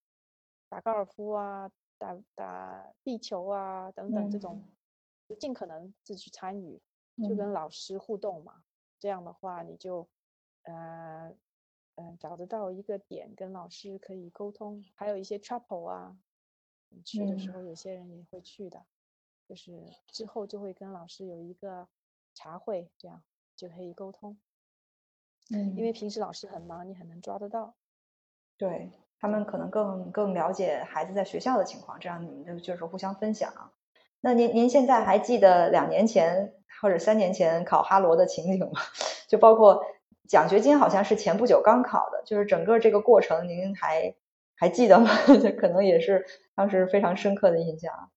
[0.69, 4.63] 打高尔夫啊，打打壁球啊等等这种，
[5.29, 6.81] 就尽可能自己去参与。
[7.29, 8.63] 就跟老师互动嘛，
[9.01, 10.09] 这样的话你就，
[10.63, 11.35] 呃，
[11.97, 16.17] 嗯、找得到一个点跟老师可以沟通，还有一些 trouble 啊，
[16.91, 17.55] 你去的时嗯。
[17.55, 18.87] 候有些人也会去的，
[19.49, 21.89] 就是之后就会跟老师有一个
[22.35, 23.25] 茶会，这样
[23.57, 24.39] 就可以沟通，
[25.51, 27.75] 嗯，因为平时老师很忙，你很难抓得到。
[28.57, 33.53] 对他们可能更更了解孩子在学校的情况，这样你们就就是互相分享。
[34.21, 38.81] 那您您现在还记得两年前或者三年前考哈罗的情景吗？
[39.29, 39.85] 就包括
[40.29, 44.15] 奖学金好像是前不久刚考的，就是整个这个过程您还
[44.57, 45.09] 还记得吗？
[45.41, 48.11] 这可能也是当时非常深刻的印象。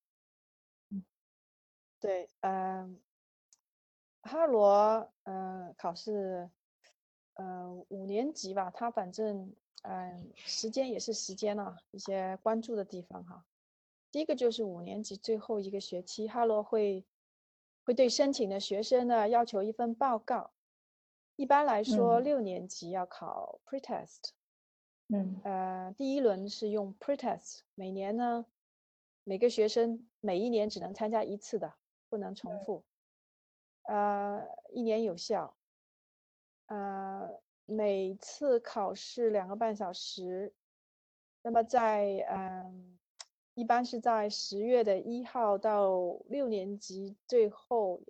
[1.99, 2.99] 对，嗯、
[4.23, 6.49] 哈罗，嗯、考试，
[7.35, 13.45] 嗯、五年级吧，他反正，嗯、时间也是时间啊，一些关注的地方哈。
[14.11, 17.05] 第一个就是五年级最后一个学期，哈罗会
[17.83, 20.51] 会对申请的学生呢要求一份报告。
[21.37, 22.23] 一般来说，嗯。
[22.23, 24.31] 六年级要考 pretest，
[25.07, 25.39] 嗯。
[25.43, 28.45] 呃，第一轮是用 pretest，每年呢，
[29.23, 31.73] 每个学生每一年只能参加一次的，
[32.09, 32.83] 不能重复，
[33.83, 35.55] 呃，一年有效，
[36.67, 40.53] 呃，每次考试两个半小时，
[41.41, 42.97] 那么在嗯，
[43.53, 45.89] 一般是在十月的一号到
[46.27, 48.01] 六年级最后，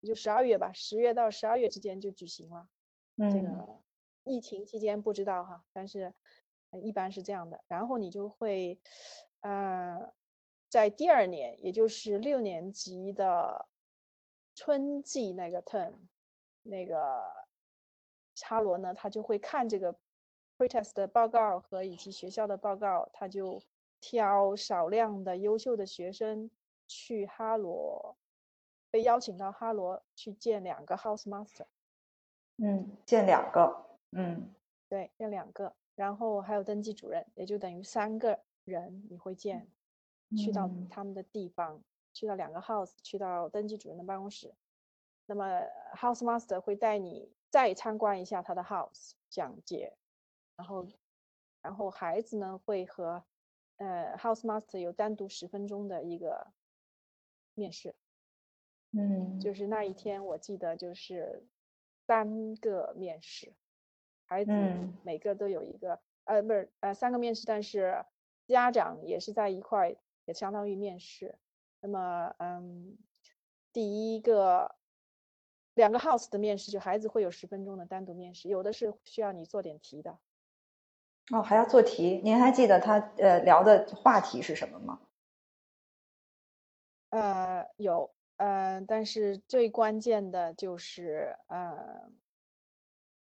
[0.00, 2.68] 也就十二月吧，十月到十二月之间就举行了。
[3.16, 3.80] 这嗯个
[4.24, 6.14] 疫情期间不知道哈，但是
[6.70, 7.62] 呃一般是这样的。
[7.68, 8.78] 然后你就会，
[9.40, 10.12] 呃，
[10.68, 13.66] 在第二年，也就是六年级的
[14.54, 15.94] 春季那个 term，
[16.62, 17.39] 那个
[18.44, 19.94] 哈罗呢，他就会看这个
[20.58, 23.60] pretest 的报告和以及学校的报告，他就
[24.00, 26.50] 挑少量的优秀的学生
[26.86, 28.16] 去哈罗，
[28.90, 31.66] 被邀请到哈罗去见两个 house master。
[32.56, 34.54] 嗯，见两个，嗯
[34.88, 39.66] 对，见两个，然后还有登记主任，也就等于三个人你会见，
[40.36, 41.82] 去到嗯他们的地方，
[42.12, 44.54] 去到两个 house，去到登记主任的办公室。
[45.26, 45.62] 那么
[45.94, 49.92] house master 会带你再参观一下他的 house，讲解，
[50.56, 50.86] 然后，
[51.60, 53.24] 然后孩子呢会和
[53.76, 56.52] 呃 house master 有单独十分钟的一个
[57.54, 57.94] 面试。
[58.92, 61.44] 嗯，就是那一天，我记得就是
[62.06, 63.52] 三个面试，
[64.24, 68.04] 孩子嗯每个都有一个，呃，不是，呃，三个面试，但是
[68.46, 69.94] 家长也是在一块，
[70.24, 71.38] 也相当于面试。
[71.80, 72.98] 那么，嗯，
[73.72, 74.74] 第一个
[75.80, 80.18] 两个 house 的面试，就孩子会有十分钟的单独面试，有的是需要你做点题的。
[81.32, 82.20] 哦，还要做题。
[82.22, 85.00] 您还记得他呃聊的话题是什么吗？
[87.08, 92.10] 呃，有，呃，但是最关键的就是，呃，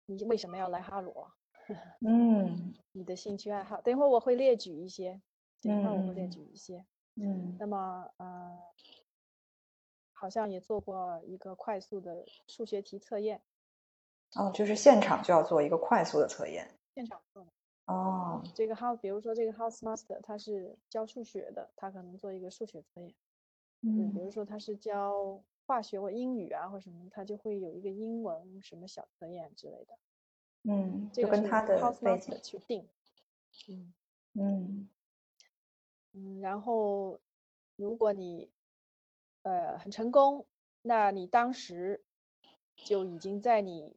[0.04, 1.32] 你为什么要来哈罗？
[2.06, 5.20] 嗯你的兴趣爱好，等一会儿我会列举一些，
[5.62, 6.84] 等一会儿我会列嗯举一些。
[7.16, 8.58] 嗯那么，呃，
[10.24, 13.42] 好像也做过一个快速的数学题测验，
[14.36, 16.66] 哦，就是现场就要做一个快速的测验。
[16.94, 17.50] 现场做的。
[17.84, 23.14] 哦，这个 house，比如说这个 house master 他是教数学的，他可能做一个数学测验。
[23.82, 29.98] 嗯，比如嗯说他是教化学或英语啊或什么，他就会有一个英文什么小测验之类的。
[30.62, 32.88] 嗯，这个是就跟他的 house 背景 master，去定。
[33.68, 33.92] 嗯。
[34.32, 34.88] 嗯
[36.14, 37.20] 嗯，然后
[37.76, 38.48] 如果你
[39.44, 40.46] 呃很成功，
[40.82, 42.04] 那你当时
[42.76, 43.96] 就已经在你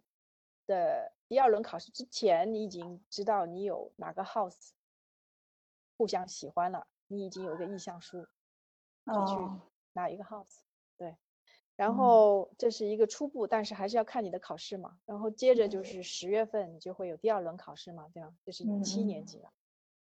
[0.66, 4.70] 的第二轮考试之前，你已经知道你有哪个 house
[5.98, 8.22] 互相喜欢了，你已经有一个意向书，
[9.06, 9.60] 就去哦
[9.94, 10.60] 哪一个 house。
[10.98, 11.18] 对，
[11.76, 15.00] 然嗯后这是一个初步，但是还是要看你的考试嘛。
[15.06, 19.54] 然后接着就是十月份你就会有第二轮考试嘛，对吧这是嗯七年嗯级了。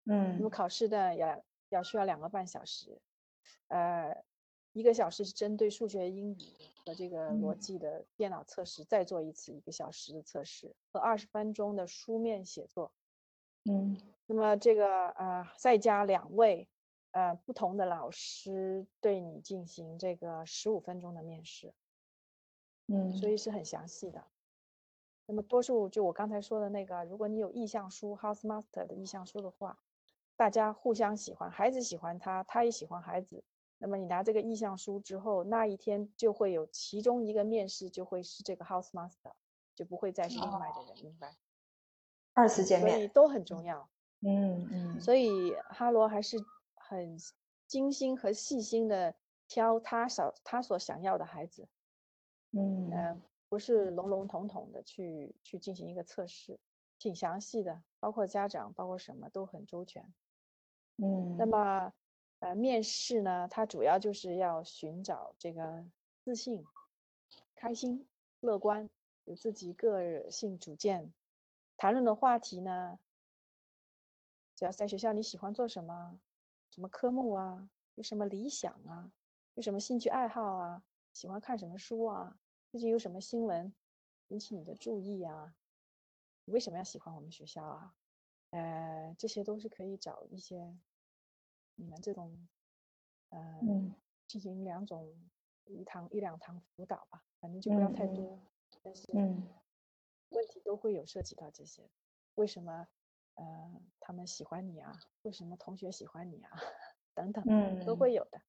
[0.06, 3.00] 嗯那么嗯考试的要要需要两个半小时，
[3.68, 4.24] 呃，
[4.76, 6.36] 一个小时是针对数学、英语
[6.84, 12.92] 和这个逻嗯辑的电脑测试，再做一次一个小时的测试和二十分钟的书面写作。
[13.64, 13.96] 嗯
[14.26, 16.68] 那么这个呃，再加两位
[17.12, 21.72] 呃不同的老师对你进行这个十五分钟的面试，
[22.88, 24.26] 嗯，所以是很详细的。
[25.24, 29.78] 那么多数就我刚才说的那个，如果你有意向书 House Master 的意向书的话，
[30.36, 33.42] 大家互相喜欢，孩子喜欢他，他也喜欢孩子。
[33.86, 39.32] 那么你拿这个意向书之后，那一天就会有其中一个面试就会是这个 House Master，
[39.76, 41.36] 就不会再是另外的人，明白？
[42.34, 43.88] 二次见面所以，都很重要。
[44.22, 46.36] 嗯嗯所以哈罗还是
[46.74, 47.16] 很
[47.68, 49.14] 精心和细心的
[49.46, 51.68] 挑他所他所想要的孩子，
[52.50, 53.16] 嗯呃，
[53.48, 56.58] 不是笼笼统统的去去进行一个测试，
[56.98, 60.12] 挺详细的，包括家长，包括什么都很周全。
[60.96, 61.92] 嗯，那么，
[62.46, 65.84] 呃，面试呢，它主要就是要寻找这个
[66.22, 66.64] 自信、
[67.56, 68.06] 开心、
[68.38, 68.88] 乐观，
[69.24, 71.12] 有自己个性主见。
[71.76, 73.00] 谈论的话题呢，
[74.54, 76.20] 只要在学校你喜欢做什么，
[76.70, 79.10] 什么科目啊，有什么理想啊，
[79.54, 82.38] 有什么兴趣爱好啊，喜欢看什么书啊，
[82.70, 83.74] 最近有什么新闻
[84.28, 85.52] 引起你的注意啊？
[86.44, 87.96] 你为什么要喜欢我们学校啊？
[88.50, 90.78] 呃，这些都是可以找一些
[91.76, 92.48] 你们这种，
[93.30, 93.94] 呃，嗯
[94.26, 95.14] 进行两种
[95.64, 98.40] 一堂一两堂辅导吧，反正就不要太多嗯多，
[98.82, 99.48] 但是嗯
[100.30, 101.88] 问题都会有涉及到这些。
[102.34, 102.86] 为什么
[103.34, 104.92] 呃他们喜欢你啊？
[105.22, 106.50] 为什么同学喜欢你啊？
[107.14, 107.44] 等等
[107.86, 108.40] 都嗯会有的。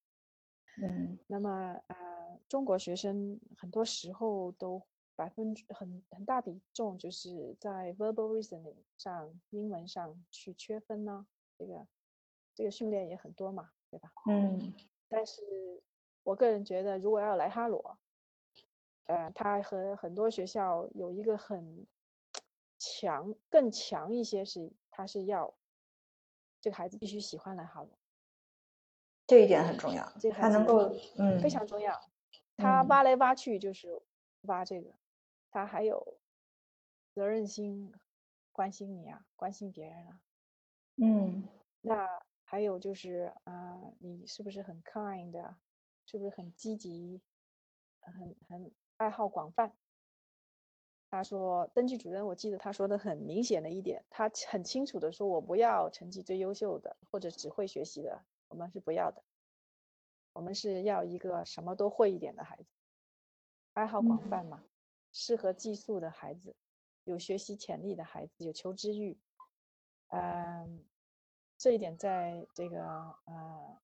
[0.82, 11.28] 嗯那么呃，中国学生很多时候都百分之很很大比重就是在 verbal reasoning 上、英文上去缺分呢。
[11.57, 11.88] 这个
[12.58, 14.12] 这个训练也很多嘛，对吧？
[14.28, 14.74] 嗯
[15.08, 15.43] 但是
[16.24, 17.99] 我个人觉得，如果要来哈罗，
[19.05, 21.86] 呃，他和很多学校有一个很
[22.80, 25.53] 强、更强一些是，他是要
[26.60, 27.91] 这个孩子必须喜欢来哈罗，
[29.28, 31.93] 这一点很重要，这个孩子他能够嗯非常重要。
[32.58, 34.01] 他嗯挖来挖去就是
[34.41, 34.95] 挖这个，
[35.51, 36.18] 他还有
[37.14, 37.93] 责任心，
[38.51, 40.20] 关心你啊，关心别人啊。
[40.95, 41.47] 嗯
[41.82, 45.60] 那还有就是啊、你是不是很 kind 啊？
[46.06, 47.22] 是不是很积极？
[48.00, 49.76] 很很爱好广泛。
[51.10, 59.22] 他说，登记主任，我记得他说的很明显的一点，他很清楚的说，我不要成绩最优秀的或者只会学习的，我们是不要的。
[60.32, 62.66] 我们是要一个什么都会一点的孩子，
[63.74, 64.64] 爱好广嗯泛嘛，
[65.12, 66.56] 适合寄宿的孩子，
[67.04, 69.18] 有学习潜力的孩子，有求知欲。
[70.10, 70.86] 嗯，
[71.58, 72.84] 这一点在这个
[73.26, 73.78] 呃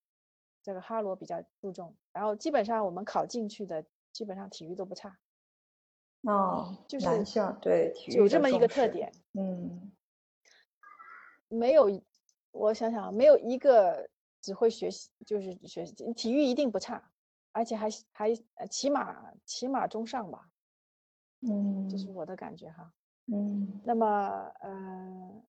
[0.62, 1.96] 这个哈罗比较注重。
[2.12, 5.18] 然后基本上我们考进去的，基本上体育都不差，
[6.22, 9.12] 哦，就是男校对体育有这么一个特点。
[9.34, 9.92] 嗯
[11.50, 12.02] 没有，
[12.52, 14.10] 我想想，没有一个
[14.42, 17.12] 只会学习，就是学习体育一定不差，
[17.52, 20.50] 而且还还呃起码起码中上吧，
[21.42, 22.92] 嗯这是嗯我的感觉哈。
[23.28, 24.08] 嗯那么
[24.62, 25.44] 呃，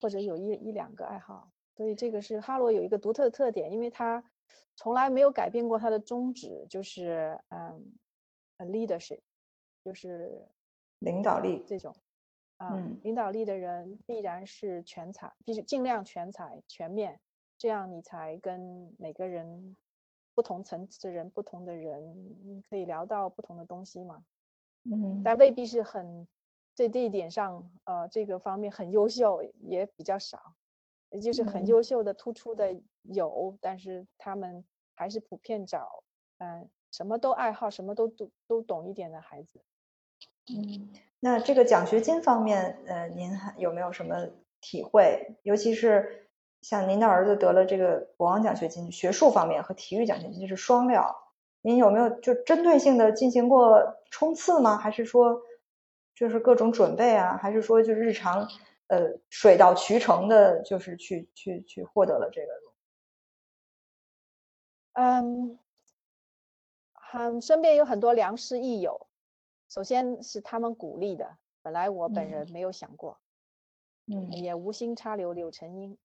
[0.00, 4.22] 或者有一一两个爱好，所以这个是哈罗有一个独特的特点，因为他
[4.76, 7.92] 从来没有改变过他的宗旨，就是嗯
[8.58, 9.20] 呃，leadership，
[9.84, 10.46] 就是
[11.00, 11.94] 领导力这种。
[12.58, 13.00] 啊，嗯。
[13.02, 17.20] 领导力的人必然是全才，必须尽量全才全面，
[17.56, 19.76] 这样你才跟每个人
[20.34, 22.02] 不同层次的人、不同的人，
[22.44, 24.24] 你可以聊到不同的东西嘛。
[24.84, 25.22] 嗯。
[25.24, 26.26] 但未必是很
[26.78, 30.38] 在这一点上，呃，这个方面很优秀也比较少，
[31.10, 34.64] 也就是很嗯优秀的、突出的有，但是他们
[34.94, 36.04] 还是普遍找，
[36.38, 39.60] 嗯、什么都爱好、什么都都都懂一点的孩子。
[40.54, 44.28] 嗯，那这个奖学金方面，呃，您还有没有什么
[44.60, 45.34] 体会？
[45.42, 46.28] 尤其是
[46.62, 51.16] 像您的儿子得了这个国王奖学金，学术方面和体育奖学金是双料，
[51.60, 54.76] 您有没有就针对性的进行过冲刺吗？
[54.76, 55.42] 还是说
[56.18, 57.36] 就是各种准备啊？
[57.36, 58.48] 还是说就是日常
[58.88, 62.52] 呃水到渠成的，就是去去去获得了这个？
[64.94, 65.56] 嗯，
[66.92, 69.06] 很身边有很多良师益友，
[69.68, 73.20] 首先是他们鼓励的，本来我本嗯人没有想过，
[74.06, 75.96] 嗯也无心插柳柳成荫。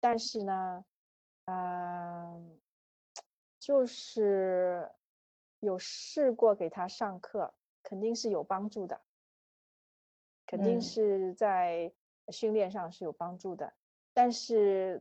[0.00, 0.82] 但是呢，
[1.44, 2.58] 嗯、
[3.58, 4.90] 就是
[5.58, 7.52] 有试过给他上课，
[7.82, 9.02] 肯定是有帮助的，
[10.50, 10.82] 肯定嗯。
[10.82, 11.92] 是在
[12.26, 13.72] 训练上是有帮助的。
[14.12, 15.00] 但是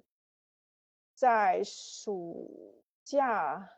[1.15, 3.71] 在暑假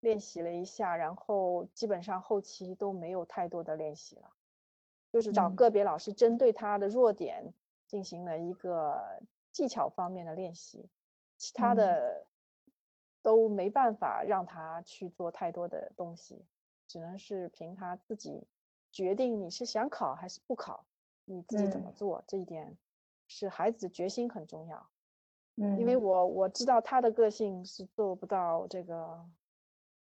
[0.00, 4.32] 练习了一下，然后基本上后期都没有太多的练习了，
[5.12, 5.50] 就是找嗯。
[5.50, 7.54] 个别老师针对他的弱点
[7.86, 10.88] 进行了一个技巧方面的练习，
[11.36, 11.76] 其他嗯。
[11.76, 12.26] 的
[13.22, 16.44] 都没办法让他去做太多的东西，
[16.88, 18.42] 只能是凭他自己
[18.90, 20.84] 决定你是想考还是不考，
[21.24, 22.76] 你自己怎么嗯做，这一点
[23.26, 24.88] 是孩子的决心很重要。
[25.56, 29.24] 嗯，因为我我知道他的个性是做不到这个，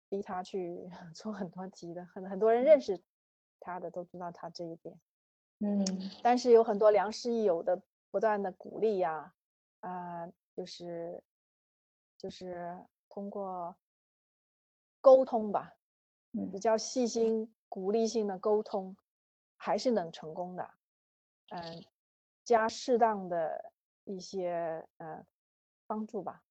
[0.08, 3.00] 逼他去 做很多题的，很很多人认识
[3.60, 4.98] 他的都知道他这一点，
[5.60, 6.10] 嗯。
[6.22, 9.34] 但是有很多良师益友的不断的鼓励呀，
[9.80, 11.22] 啊、就是
[12.16, 12.76] 就是
[13.08, 13.74] 通过
[15.00, 15.74] 沟通吧，
[16.32, 16.50] 嗯。
[16.50, 18.96] 比较细心、鼓励性的沟通，
[19.56, 20.70] 还是能成功的。
[21.50, 21.84] 嗯，
[22.44, 23.72] 加适当的
[24.04, 25.24] 一些呃
[25.86, 26.42] 帮助吧。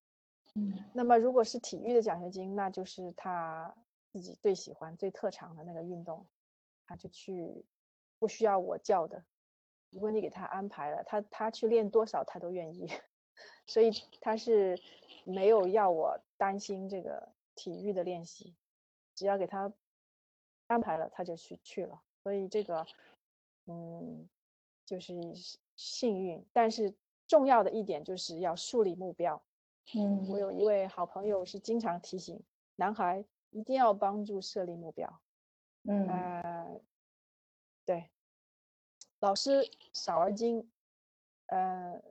[0.56, 3.76] 嗯那么如果是体育的奖学金，那就是他
[4.12, 6.26] 自己最喜欢、最特长的那个运动，
[6.86, 7.64] 他就去，
[8.18, 9.24] 不需要我教的。
[9.92, 12.88] 如果你给他安排了，他他去练多少他都愿意，
[13.68, 14.82] 所以他是
[15.26, 18.56] 没有要我担心这个体育的练习，
[19.14, 19.72] 只要给他
[20.68, 22.02] 安排了，他就去去了。
[22.24, 22.86] 所以这个，
[23.66, 24.28] 嗯，
[24.86, 26.94] 就是幸幸运，但是
[27.28, 29.42] 重要的一点就是要树立目标。
[29.94, 32.44] 嗯我有一位好朋友是经常提醒
[32.76, 35.22] 男孩一定要帮助设立目标。
[35.84, 36.82] 嗯呃，
[37.86, 38.10] 对，
[39.20, 40.70] 老师少而精。
[41.46, 42.02] 呃，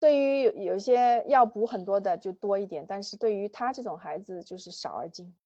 [0.00, 5.36] 对于有有一些要补很多的就多一点，但是对于他这种孩子就是少而精。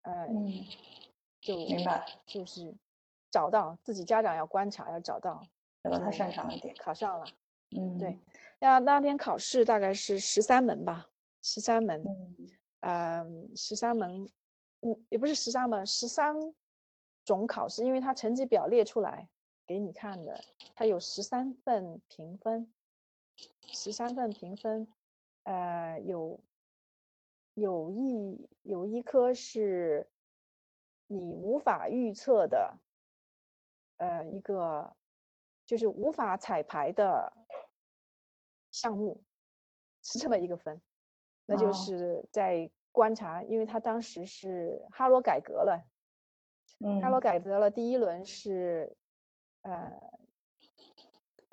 [0.00, 0.64] 呃，嗯
[1.42, 2.74] 就明白，就是
[3.30, 5.46] 找到自己家长要观察，要找到
[5.82, 6.74] 找到他擅长的点。
[6.78, 7.26] 考上了。
[7.76, 8.18] 嗯，对，
[8.60, 11.10] 那那天考试大概是十三门吧，
[11.42, 12.02] 十三门。
[12.02, 12.48] 嗯
[12.84, 14.28] 嗯，十三门，
[14.80, 16.34] 嗯，也不是十三门，十三
[17.24, 19.28] 种考试，因为它成绩表列出来
[19.64, 20.40] 给你看的，
[20.74, 22.72] 它有十三份评分，
[23.68, 24.88] 十三份评分，
[25.44, 26.40] 呃，有
[27.54, 30.04] 有一有一科是
[31.12, 32.78] 你无法预测的，
[33.98, 34.96] 呃，一个
[35.66, 37.32] 就是无法彩排的
[38.70, 39.22] 项目，
[40.02, 40.80] 是这么一个分。
[41.44, 41.72] 那就哦。
[41.72, 45.84] 是在观察，因为他当时是哈罗改革了，
[47.00, 47.20] 哈罗嗯。
[47.20, 48.96] 改革了，第一轮是
[49.62, 49.92] 呃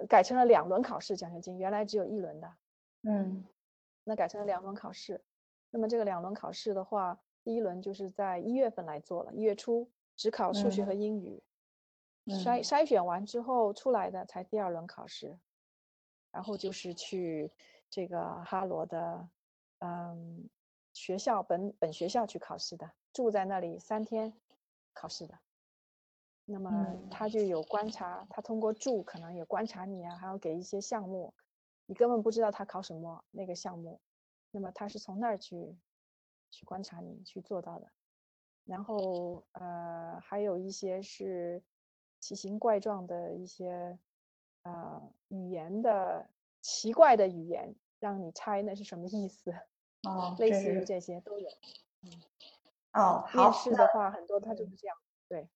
[0.07, 2.53] 改成了两轮考试奖学金，原来只有一轮的，
[3.03, 3.45] 嗯。
[4.05, 5.21] 那改成了两轮考试。
[5.69, 10.85] 那么这个两轮考试的话，第一轮就是在一月份来做了，一月初只考数学嗯。
[10.85, 11.41] 和英语，
[12.25, 12.35] 嗯。
[12.35, 15.37] 筛筛选完之后出来的才第二轮考试，
[16.31, 17.51] 然后就是去
[17.89, 19.29] 这个哈罗的
[19.79, 20.49] 嗯
[20.93, 24.33] 学校本本学校去考试的，住在那里三天
[24.93, 25.39] 考试的。
[26.45, 27.09] 那么嗯。
[27.09, 31.33] 他就有观察，他通过住可能也观察你啊，还要给一些项目，
[31.85, 33.99] 你根本不知道他考什么那个项目，
[34.51, 35.77] 那么他是从那儿去
[36.51, 37.87] 去观察你去做到的。
[38.65, 41.63] 然后呃，还有一些是
[42.19, 43.97] 奇形怪状的一些
[44.63, 46.29] 呃语言的
[46.61, 49.51] 奇怪的语言，让你猜那是什么意思，
[50.03, 51.49] 哦，类似于这些都有。
[52.93, 54.95] 哦，好，面试的话，很多他就是这样。
[55.27, 55.47] 对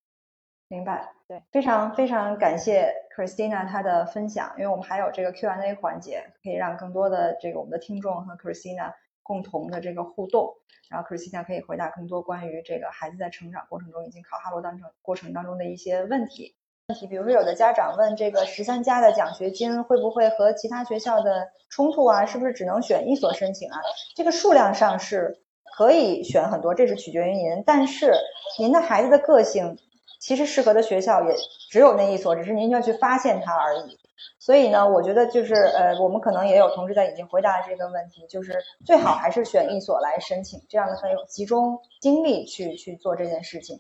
[0.70, 10.54] 明白，对，非常非常感谢 Christina 她的分享，因为我们还有这个 Q&A 环节，可以让更多的这个我们的听众和 Christina 共同的这个互动，
[10.90, 16.56] 然后 Christina 可以回答更多关于这个孩子在成长过程中以及考哈罗当中过程当中的一些问题。
[16.88, 22.26] 问题，比如说有的家长问这个十三加的奖学金会不会和其他学校的冲突啊？
[22.26, 23.80] 是不是只能选一所申请啊？
[24.16, 25.40] 这个数量上是
[25.78, 28.14] 可以选很多，这是取决于您，但是
[28.60, 29.78] 您的孩子的个性。
[30.20, 31.36] 其实适合的学校也
[31.70, 34.00] 只有那一所，只是您要去发现它而已。
[34.40, 43.80] 所以呢，我觉得就是呃，我们可能也有同事在已经回答了这个问题，就是最好还是选一所来申请，这样的很有集中精力去去做这件事情。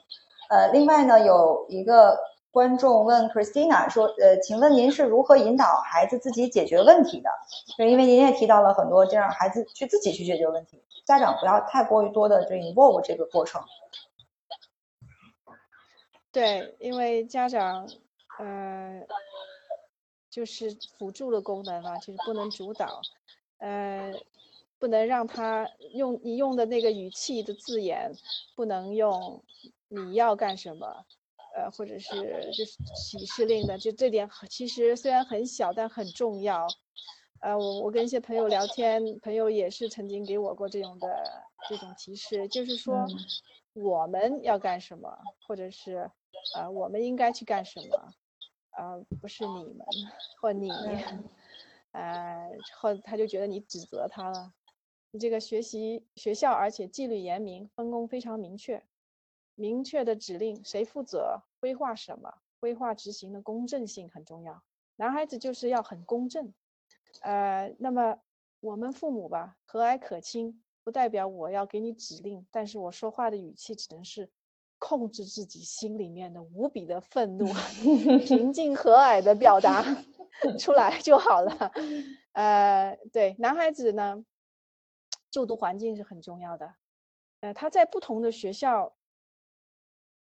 [0.49, 2.19] 呃，另外呢，有一个
[2.51, 7.29] 观众问 Christina 说，呃，请问您是如何引导孩子自己解决问题的？
[7.77, 13.61] 就因为您也提到了很多，这样孩子去自己去解决问题，家长不要太过于多的这 involve 这个过程。
[16.31, 17.87] 对，因为家长，
[18.39, 19.01] 呃，
[20.33, 22.99] 就是辅助的功能嘛，就是不能主导，
[23.59, 24.11] 呃，
[24.79, 28.11] 不能让他用你用的那个语气的字眼，
[28.55, 29.43] 不能用
[29.89, 31.05] 你要干什么，
[31.55, 36.67] 呃，或者是就是启示令的，就这点其实虽然很小，但很重要。
[37.41, 41.07] 呃，我我跟一些朋友聊天，朋友也是曾经给我过这种的
[41.69, 43.05] 这种提示，就是说
[43.73, 45.15] 我们要干什么，
[45.45, 46.09] 或者是
[46.55, 48.13] 呃我们应该去干什么，
[48.77, 49.85] 呃不是你们
[50.41, 50.69] 或你，
[51.91, 52.49] 呃
[52.79, 54.53] 或他就觉得你指责他了。
[55.11, 58.83] 你这个学习学校，而且纪律严明，分工非常明确，
[59.55, 64.63] 明确的指令谁负责，规划什么，规划执行的公正性很重要。
[64.95, 66.51] 男孩子就是要很公正，
[67.21, 68.17] 呃，那么
[68.59, 74.31] 我们父母吧，和蔼可亲，不代表我要给你指令，但是我说话的语气只能是
[74.85, 77.45] 控制自己心里面的无比的愤怒，
[78.27, 79.81] 平静和蔼的表达
[80.59, 81.71] 出来就好了。
[82.33, 84.25] 呃，对，男孩子呢？
[85.31, 86.75] 就读环境是很重要的，
[87.39, 88.93] 呃，他在不同的学校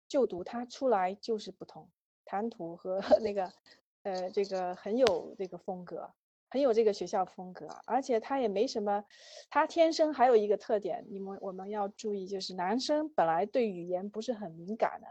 [0.07, 1.87] 就读，他出来就是不同，
[2.25, 3.53] 谈吐和 那个，
[4.01, 6.11] 呃，这个很有这个风格，
[6.49, 9.03] 很有这个学校风格，而且他也没什么，
[9.49, 15.07] 他天生还有一个特点，你们我们要注意，就是男生本来对语言不是很敏感的，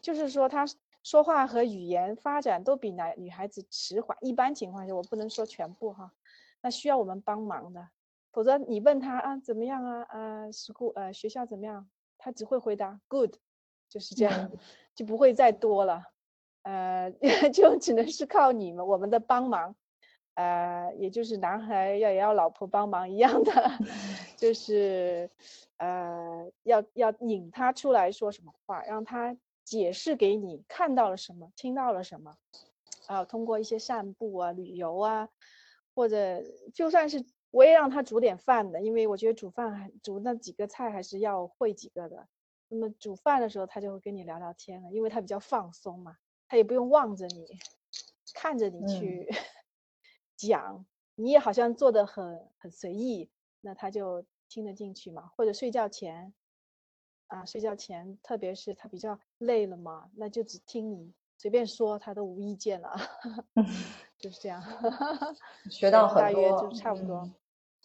[0.00, 0.66] 就是说他
[1.02, 6.12] 说话和语言发展都比男女孩子迟缓，一般情况下我不能说全部哈，
[6.60, 7.88] 那需要我们帮忙的。
[8.30, 11.88] 否则你问他啊怎么样啊啊，school 呃学校怎么样？
[12.18, 13.32] 他只会回答 good，
[13.88, 14.50] 就是这样，
[14.94, 16.04] 就不会再多了，
[16.62, 17.10] 呃，
[17.52, 19.74] 就只能是靠你们我们的帮忙，
[20.38, 23.52] 呃，也就是男孩要也要老婆帮忙一样的，
[24.36, 25.28] 就是
[25.78, 32.36] 呃要要引他出来说什么话，让他解释给你看到了什么，听到了什么，
[33.08, 35.28] 啊，通过一些散步啊、旅游啊，
[35.96, 37.26] 或者就算是。
[37.50, 42.28] 我也让他煮点饭的，因为我觉得煮饭还煮那几个菜还是要会几个的。
[42.68, 47.46] 那么煮饭的时候，他就会跟你聊聊天了，因为他比较放松嘛，他也不用望着你，
[48.34, 49.26] 看着你去
[50.38, 50.86] 讲，
[51.16, 53.28] 你也好像做的很很随意，
[53.60, 55.32] 那他就听得进去嘛。
[55.36, 56.32] 或者睡觉前，
[57.26, 62.96] 啊，睡觉前，特别是他比较累了嘛，那就只听你随便说，他都无意见了。
[64.16, 64.62] 就是这样，
[65.70, 67.28] 学到很多，大约就差不多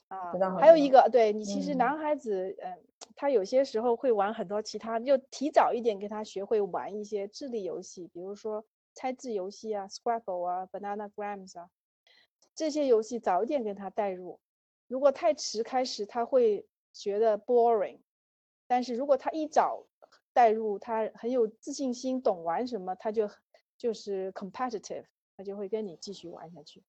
[0.09, 0.31] 啊。
[0.59, 2.83] 还有一个，对你其实男孩子，嗯，
[3.15, 11.69] 他有些时候会玩很多其他，就提早一点给他学会玩一些智力游戏，比如说猜字游戏啊，Scrabble 啊，Bananagrams 啊，
[12.55, 14.39] 这些游戏早一点跟他带入。
[14.87, 17.99] 如果太迟开始，他会觉得 boring。
[18.67, 19.85] 但是如果他一早
[20.33, 23.29] 带入，他很有自信心，懂玩什么，他就
[23.77, 25.05] 就是 competitive。
[25.35, 26.83] 他就会跟你继续玩下去，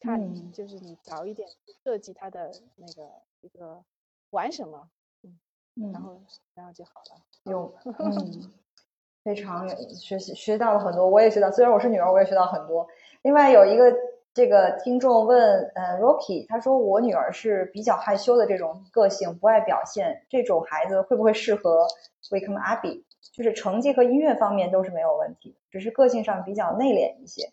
[0.00, 1.48] 看就是你早一点
[1.84, 3.08] 设计他的那个
[3.42, 3.84] 一个
[4.30, 4.90] 玩什么，
[5.22, 6.20] 嗯，然后
[6.54, 7.22] 然后就好了。
[7.44, 8.52] 有，嗯，
[9.22, 12.88] 非常学习学到了很多，我也学到，虽然我是女儿，我也学到很多。
[13.22, 13.96] 另外有一个
[14.38, 21.88] 这个听众问，呃，Rocky，他说我女儿是比较害羞的这种个性，不爱表现，这种孩子会不会适合
[22.30, 23.02] Wickham Abbey？
[23.32, 27.50] 就是成绩和音乐方面都是没有问题，只是个性上比较内敛一些。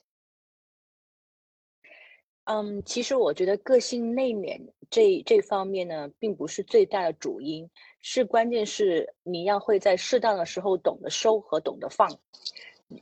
[2.43, 4.61] 嗯，其实我觉得个性内敛
[4.91, 7.67] 这这方面呢，并不是最大的主因，
[7.99, 12.07] 是关键是你要会在适当的时候懂得收和懂得放，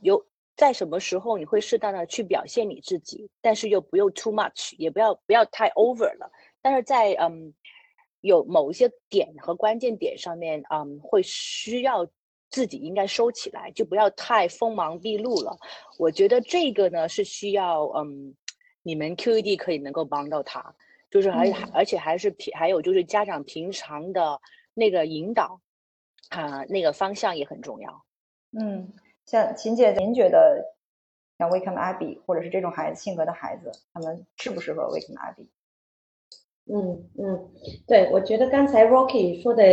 [0.00, 0.24] 有
[0.56, 6.30] 在什么时候你会适当的去表现你自己，但是又不用 too much，也不要不要太 over 了。
[6.62, 7.52] 但是在嗯
[8.20, 12.06] 有某一些点和关键点上面，嗯会需要。
[12.50, 15.58] 自己应该收起来，就不要太锋芒毕露了。
[15.98, 18.32] 我觉得这个呢是需要，嗯，
[18.84, 20.72] 你们 QED 可以能够帮到他，
[21.10, 24.40] 就是还还而且还是平，还有就是家长平常的
[24.72, 25.60] 那个引导，
[26.28, 28.04] 啊，那个方向也很重要。
[28.52, 28.94] 嗯，
[29.26, 30.74] 像秦姐，您觉得
[31.38, 35.46] 像 Wickham Abbey 或者是这种孩子性格的孩子，他们适不适合 Wickham Abbey？
[36.66, 37.50] 嗯嗯，
[37.86, 39.64] 对，我觉得刚才 Rocky 说的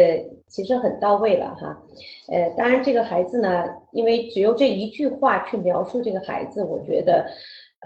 [0.47, 1.81] 其实很到位了哈。
[2.27, 3.63] 呃，当然这个孩子呢，
[3.93, 7.31] 因为只有这一句话去描述这个孩子，我觉得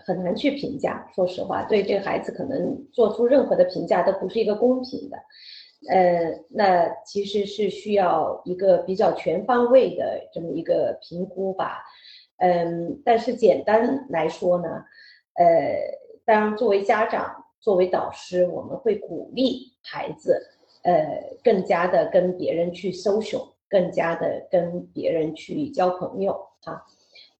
[0.03, 1.07] 很难去评价。
[1.13, 5.17] 说实话，对这个孩子可能做出任何的评价都不是一个公平的。
[5.89, 11.83] 呃，那其实是需要一个比较全方位的这么一个评估吧。
[12.37, 14.67] 嗯，但是简单来说呢，
[15.35, 15.45] 呃，
[16.25, 17.41] 当作为家长。
[17.61, 20.39] 作为导师，我们会鼓励孩子，
[20.83, 21.03] 呃，
[21.43, 26.85] 更加的跟别人去 social，更加的跟别人去交朋友，哈，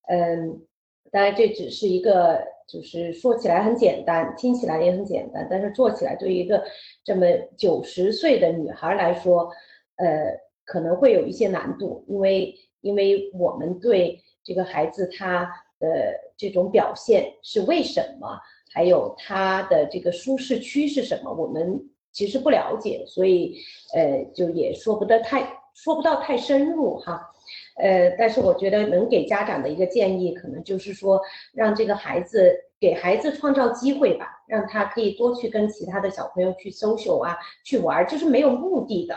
[0.07, 0.65] 嗯，
[1.11, 6.63] 当然这只是一个，就是说起来很简单，听起来也很简单，但是做起来对于一个
[7.03, 7.25] 这么
[7.55, 9.49] 九十岁的女孩来说，
[9.97, 10.35] 呃，
[10.65, 18.39] 可能会有一些难度，因为因为我们对这个孩子他的这种表现是为什么？
[18.73, 21.79] 还有他的这个舒适区是什么，我们
[22.11, 23.57] 其实不了解，所以
[23.93, 27.31] 呃，就也说不得太说不到太深入哈。
[27.77, 31.21] 呃，但是我觉得能给家长的一个建议，可能就是说，
[31.53, 39.15] 让这个孩子给孩子创造机会吧，让他可以多去跟其他的小朋友去 social 啊，去玩，就是没有目的的，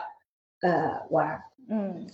[0.63, 1.41] 呃，玩。
[1.71, 2.07] 嗯，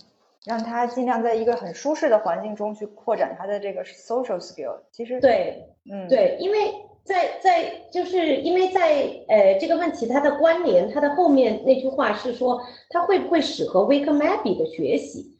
[0.45, 4.77] 让他尽量在一个很舒适的环境中去扩展他的这个 social skill。
[4.91, 6.73] 其实对，嗯，对，因为
[7.03, 15.34] 在在就是因为在呃这个问题它的关联，它的后面那句话是说，他会不会适合 Wake Maybe 的学习？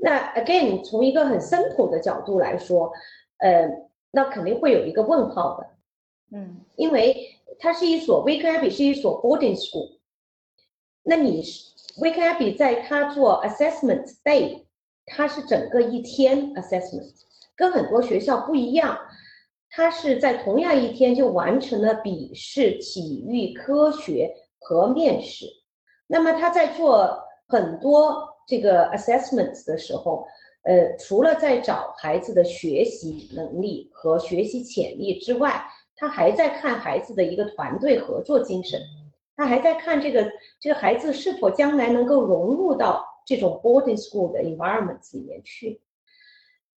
[0.00, 2.92] 那 again，从一个很 simple 的角度来说，
[3.38, 3.68] 呃，
[4.12, 5.66] 那肯定会有一个问号的，
[6.30, 9.98] 嗯，因为它是一所 Wake Abbey 是一所 boarding school，
[11.02, 11.42] 那你
[12.00, 14.66] Wake Abbey 在它做 assessment day，
[15.04, 17.12] 它是整个一天 assessment，
[17.56, 18.96] 跟很多学校不一样，
[19.68, 25.46] 它是在同样一天就完成了笔试、体育、科学和面试，
[26.06, 28.37] 那么他在做很多。
[28.48, 30.26] 这个 assessments 的时候，
[30.62, 35.62] 呃，除了在找孩子的学习能力和学习潜力之外，
[35.94, 38.80] 他还在看孩子的一个团队合作精神，
[39.36, 45.82] 他还在看这个这个孩子是否将来能够融入到这种 boarding school 的 environment 里面去。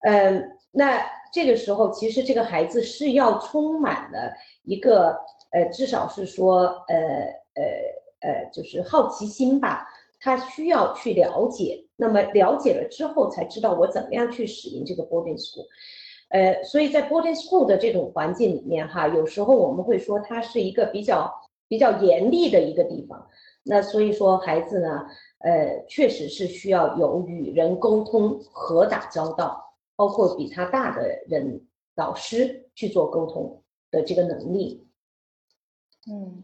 [0.01, 4.33] 嗯，那这个时候其实这个孩子是要充满了
[4.63, 5.17] 一个
[5.51, 6.97] 呃，至少是说呃
[7.53, 7.63] 呃
[8.21, 9.87] 呃，就是好奇心吧。
[10.21, 15.65] 他需要去了解，那么了解了之后才知道我怎么样去使用这个 boarding school，
[16.29, 21.33] 呃，所以在 boarding school 的这种环境里面哈，有时候我们会说它是一个比较
[21.67, 23.27] 比较严厉的一个地方，
[23.63, 25.07] 那所以说孩子呢，
[25.39, 31.65] 呃，确实是需要有与人沟通和打交道，包括比他大的人
[31.95, 34.87] 老师去做沟通的这个能力，
[36.07, 36.43] 嗯。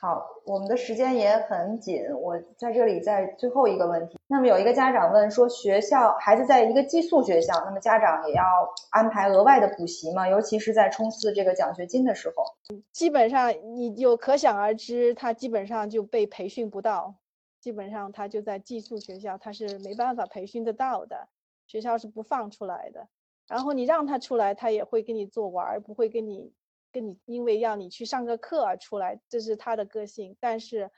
[0.00, 4.18] 好，我们的时间也很紧，我在这里在最后一个问题。
[4.28, 8.42] 那么有一个家长问说，学校孩子在一个寄宿学校，那么家长也要
[8.90, 10.26] 安排额外的补习吗？
[10.26, 12.44] 尤其是在冲刺这个奖学金的时候，
[12.92, 17.16] 基本上你就可想而知，他基本上就被培训不到，
[17.60, 21.28] 基本上他就在寄宿学校，他是没办法培训得到的，
[21.66, 23.06] 学校是不放出来的。
[23.46, 26.54] 然后你让他出来，他也会跟你做玩，不会跟你。
[26.92, 30.36] 跟你因为要你去上个课而出来，这是他的个性。
[30.40, 30.90] 但是，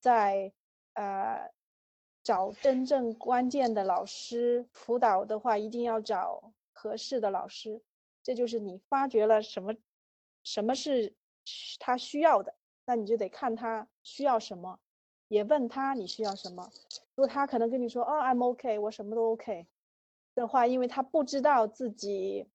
[0.00, 0.52] 在
[0.94, 1.50] 呃
[2.22, 7.82] 找真正关键的老师辅导的话，一定要找合适的老师。
[8.22, 9.74] 这就是你发觉了什么，
[10.42, 11.14] 什么是
[11.78, 12.54] 他需要的，
[12.86, 14.80] 那你就得看他需要什么，
[15.28, 16.70] 也问他你需要什么。
[17.14, 19.66] 如果他可能跟你说哦，I'm OK，我什么都 OK
[20.34, 22.48] 的话，因为他不知道自己。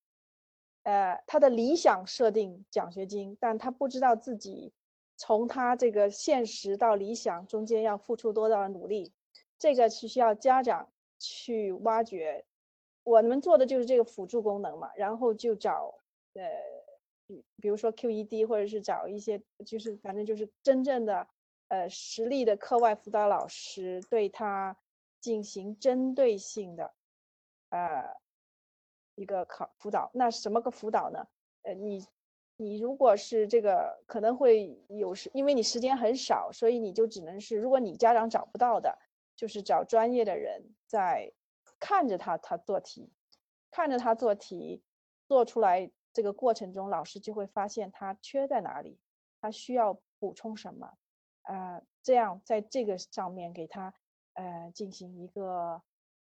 [0.90, 4.74] 呃，他的理想设定奖学金，但他不知道自己
[5.16, 9.14] 从他这个现实到理想中间要付出多大的努力，
[9.60, 12.44] 这个是需要家长去挖掘。
[13.04, 15.94] 我们做的就是这个辅助功能嘛，然后就找
[16.34, 16.44] 呃，
[17.62, 21.28] 比如说 QED，或者是找一些就是反正就是真正的
[21.68, 24.76] 呃实力的课外辅导老师，对他
[25.22, 26.96] 进行针对性的
[27.70, 28.19] 呃。
[29.20, 31.28] 一个考辅导，那什么个辅导呢？
[31.64, 32.08] 呃，你
[32.56, 38.98] 你如果是这个可能会有时，因为你时间很少，所以你就只能是，如果你家长找不到的，
[39.36, 41.34] 就是找专业的人在
[41.80, 43.12] 看着他他做题，
[43.72, 44.82] 看着他做题
[45.28, 48.98] 做出来这个过程中，老师就会发现他缺在哪里，
[49.42, 50.98] 他需要补充什么，
[51.42, 53.94] 呃，这样在这个上面给他
[54.36, 55.82] 呃进行一个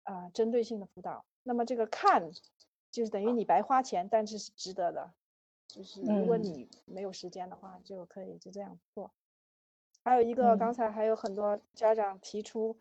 [0.03, 1.25] 呃针对性的辅导。
[1.45, 2.33] 那么这个看。
[2.91, 5.13] 就是等于你白花钱，但是是值得的。
[5.67, 9.13] 就是如果你没有时间的话，就可以就这样做。
[10.03, 12.79] 还有一个，刚才还有很多家长提出，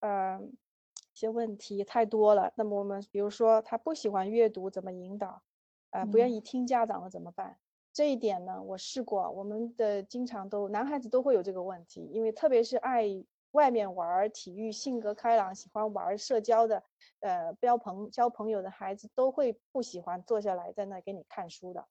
[0.00, 2.52] 呃，一些问题太多了。
[2.56, 5.42] 那么我们比如说他不喜欢阅读，怎么引导？
[5.90, 7.58] 呃，不愿意听家长的怎么办？
[7.92, 9.30] 这一点呢，我试过。
[9.30, 13.24] 我们的经常都男孩子都会有这个问题，因为特别是爱。
[13.52, 16.82] 外面玩体育，性格开朗，喜欢玩社交的，
[17.20, 21.86] 呃，交朋交朋友的孩子都会不喜欢坐下来在那给你看书的。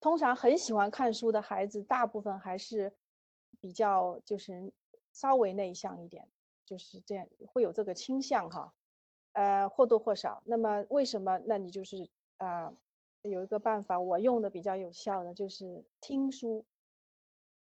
[0.00, 2.92] 通常很喜欢看书的孩子，大部分还是
[3.60, 4.72] 比较就是
[5.12, 6.28] 稍微内向一点，
[6.64, 8.74] 就是这样会有这个倾向哈，
[9.32, 10.42] 呃，或多或少。
[10.44, 11.38] 那么为什么？
[11.46, 12.08] 那你就是
[12.38, 12.72] 啊，
[13.22, 16.64] 有一个办法，我用的比较有效的就是听书，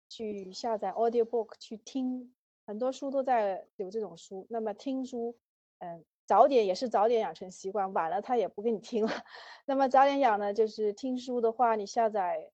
[0.09, 2.33] 去下载 Audio Book 去听。
[2.65, 5.37] 很多书都在有这种书，那么听书，
[5.79, 9.11] 嗯，早点也是早点养成习惯，晚了他也不给你听了。
[9.65, 12.51] 那么早点养呢，就是听书的话，你下载，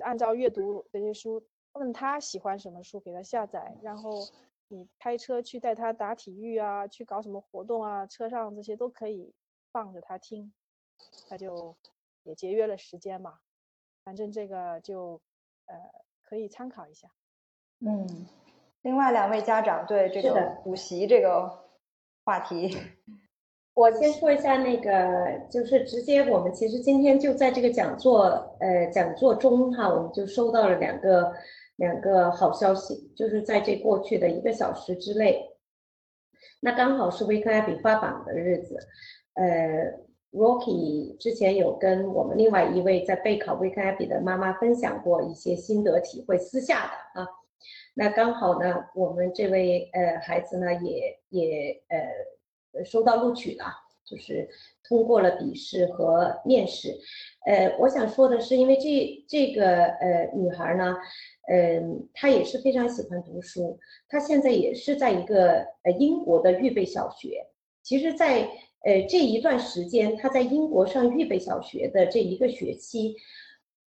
[0.00, 4.26] 按照阅读这些书，问他喜欢什么书，给他下载，然后
[4.68, 9.34] 你开车去带他打体育啊，去搞什么活动啊，车上这些都可以
[9.72, 10.52] 放着他听，
[11.28, 11.76] 他就
[12.22, 13.40] 也节约了时间嘛。
[14.04, 15.20] 反正这个就
[15.66, 15.76] 呃
[16.22, 17.10] 可以参考一下。
[17.80, 18.26] 嗯，
[18.82, 21.66] 另外两位家长对这个补习这个。
[22.24, 22.76] 话题，
[23.72, 31.32] 我先说一下那个，就是直接我们其实今天就在这个讲座，呃，讲座中哈，我们就收到了两个
[31.76, 35.42] 两个好消息，就是在这过去的一个小时之内，
[36.60, 38.76] 那刚好是维克艾比发榜的日子，
[39.32, 39.90] 呃
[40.32, 46.82] ，Rocky 之前有跟我们另外一位在备考维克艾比的妈妈分享过一些心得体会，私下
[47.14, 47.28] 的啊。
[47.94, 53.64] 那刚好呢，我们这位呃孩子呢也也呃收到录取了，
[54.04, 54.48] 就是
[54.84, 56.96] 通过了笔试和面试。
[57.44, 60.96] 呃，我想说的是，因为这这个呃女孩呢，
[61.48, 63.78] 嗯，她也是非常喜欢读书，
[64.08, 67.46] 她现在也是在一个呃英国的预备小学。
[67.82, 68.42] 其实，在
[68.84, 73.16] 呃这一段时间，她在英国上预备小学的这一个学期。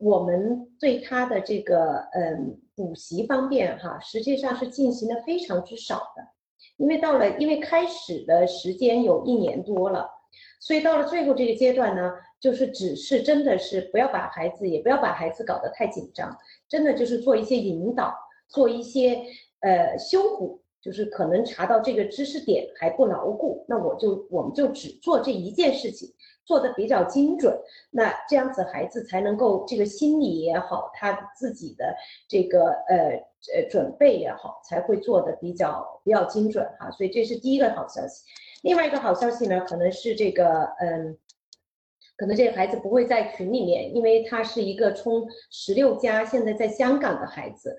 [0.00, 6.26] 我们对他的这个嗯补习方面哈，实际上是进行的非常之少的，
[6.78, 10.08] 因为到了因为开始的时间有一年多了，
[10.58, 16.34] 所以到了最后这个阶段呢，就是只是真的是不要把孩子也不要把孩子搞得太紧张，
[16.66, 18.14] 真的就是做一些引导，
[18.48, 19.22] 做一些
[19.60, 26.08] 呃修补，就是可能查到这个知识点还不牢固，那我就我们就只做这一件事情。
[26.44, 27.56] 做的比较精准，
[27.90, 31.94] 那这样子孩子才能够这个心理也好，他自己的
[32.28, 32.96] 这个呃
[33.54, 36.90] 呃准备也好，才会做的比较比较精准哈。
[36.90, 38.24] 所以这是第一个好消息。
[38.62, 41.16] 另外一个好消息呢，可能是这个嗯，
[42.16, 47.76] 可能这个孩子不会在群里面，因为他是一个冲十六加，现在在香港的孩子，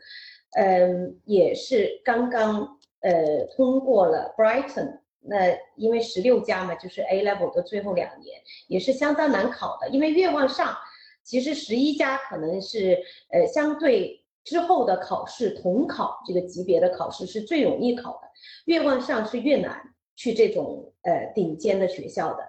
[0.53, 5.00] 嗯，也是刚刚呃通过了 Brighton。
[5.23, 9.87] 那因为十六加嘛，就是 A level 的最后两年，也是相当难考的。
[9.89, 10.75] 因为越往上，
[11.23, 12.97] 其实十一加可能是
[13.31, 18.27] 呃相对之后的考试统考这个级别的考试是最容易考的，
[18.65, 19.79] 越往上是越难
[20.15, 22.43] 去这种呃顶尖的学校的。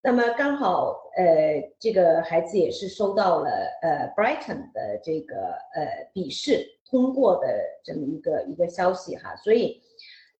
[0.00, 3.50] 那么刚好呃这个孩子也是收到了
[3.82, 5.34] 呃 Brighton 的这个
[5.74, 7.48] 呃笔试通过的
[7.82, 9.82] 这么一个一个消息哈，所以。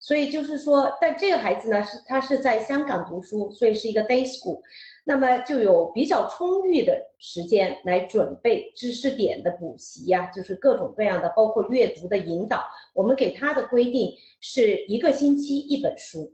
[0.07, 4.61] 所以就是说，但这个孩子呢，是他是在香港读书，所以是一个 day school，
[5.03, 12.63] 那么就有比较充裕的时间来准备知识点的补习呀，就是各种各样的，包括阅读的引导。
[12.95, 16.33] 我们给他的规定是一个星期一本书，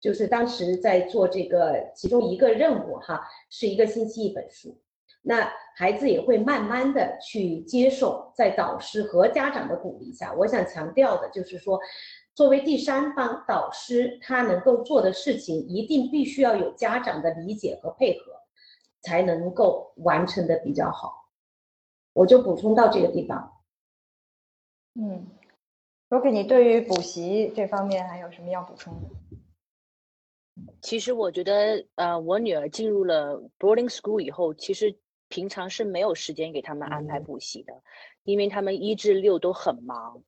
[0.00, 3.20] 就是当时在做这个其中一个任务哈，
[3.50, 4.78] 是一个星期一本书。
[5.24, 11.80] 那孩子也会慢慢的去接受，在导师和家长的鼓励下，我想强调的就是说。
[12.34, 18.32] 作为第三方导师，他能够做的事情一定必须要有家长的理解和配合，
[19.02, 21.30] 才能够完成的比较好。
[22.14, 23.52] 我就补充到这个地方。
[24.94, 25.26] 嗯
[26.08, 29.08] ，Rocky，你对于补习这方面还有什么要补充的？
[30.82, 34.98] 其实我觉得，呃，我女儿进入了 boarding school 以后，其实
[35.28, 37.72] 平常是没有时间给他们安排补习的，
[38.24, 40.22] 因为他们一至六都很忙。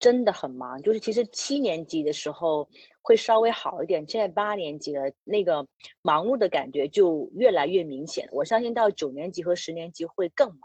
[0.00, 2.68] 真的很忙，就是其实七年级的时候
[3.02, 5.66] 会稍微好一点，现在八年级了，那个
[6.02, 8.28] 忙碌的感觉就越来越明显。
[8.30, 10.60] 我相信到九年级和十年级会更忙。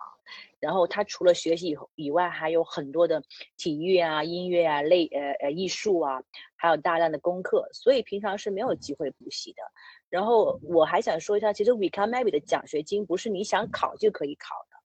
[0.59, 3.21] 然后他除了学习以后以外，还有很多的
[3.57, 6.23] 体育啊、音乐啊、类呃呃艺术啊，
[6.55, 9.61] 还有大量的功课，所以平常是没有机会补习的。
[10.09, 14.77] 然后我还想说一下，其实 We Can Maybe 的奖学金不是你想考就可以考的，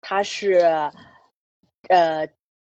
[0.00, 0.58] 它是
[1.88, 2.28] 呃。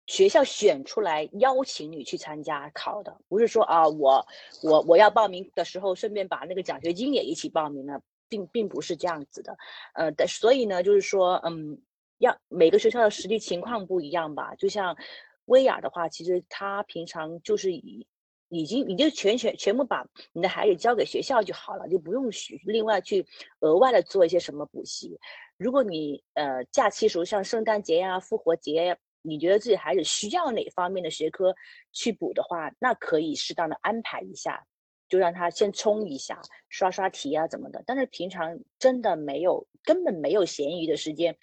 [0.10, 4.26] 学校选出来邀请你去参加考的，不是说啊，我
[4.64, 9.56] 我我要报名的时候顺便把那个奖学金也一起报名了，并并不是这样子的，
[9.94, 11.80] 呃，但所以呢，就是说，嗯，
[12.18, 14.56] 要每个学校的实际情况不一样吧。
[14.56, 14.98] 就像
[15.46, 18.08] 薇娅的话，其实她平常就是已
[18.50, 20.04] 已经你就全全全部把
[20.34, 23.28] 你的孩子交给学校就好了，就不用去另外去
[23.60, 25.20] 额外的做一些什么补习。
[25.56, 28.98] 如果你呃假期时候像圣诞节呀、复活节。
[29.22, 31.56] 你觉得自己孩子需要哪方面的学科
[31.92, 34.66] 去补的话，那可以适当的安排一下，
[35.08, 37.84] 就让他先冲一下，刷刷题啊怎么的。
[37.86, 41.36] 但是平常真的没有，根本没有闲余的时间。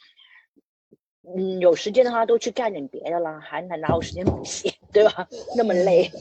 [1.36, 5.28] 嗯，有时间的话都去干点别的了，还哪哪有时间补习，对吧？
[5.56, 6.10] 那么累。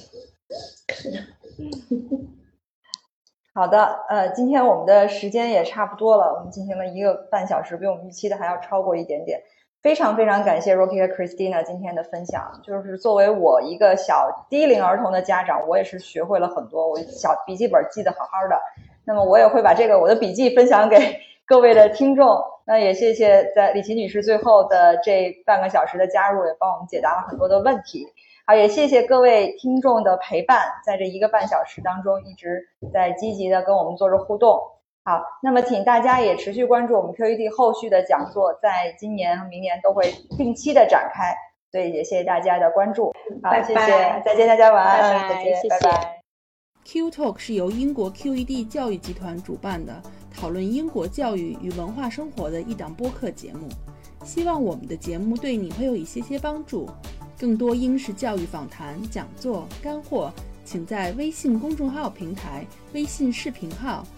[3.53, 9.41] 好的，呃，今天我们的时间也差不多了，我们进行了一个半小时，比我们预期的还要超过一点点。
[9.85, 18.59] 非常非常感谢 Rocky 和 Christina 今天的分享，就是作为我一个小低龄儿童的家长，我也是学会了很多，我小笔记本记得好好的。
[19.05, 20.97] 那么我也会把这个我的笔记分享给
[21.45, 22.43] 各位的听众。
[22.65, 28.07] 那也谢谢在李琦女士最后的这半个小时的加入，也帮我们解答了很多的问题。
[28.47, 34.59] 好，也谢谢各位听众的陪伴，在这一个半小时当中，一直在积极的跟我们做着互动。
[35.05, 41.31] 好，那么请大家也持续关注我们 QED 后续的讲座，在今年和明年都会定期的展开。
[41.71, 43.13] 所以也谢谢大家的关注。
[43.43, 46.21] 好，谢谢，再见，大家晚安，再见，拜拜。
[46.85, 50.01] Q Talk 是由英国 QED 教育集团主办的，
[50.33, 53.67] 讨论英国教育与文化生活的一档播客节目。
[54.23, 56.89] 希望我们的节目对你会有一些些帮助。
[57.39, 60.31] 更多英式教育访谈、讲座、干货，
[60.63, 64.03] 请在微信公众号平台、微信视频号、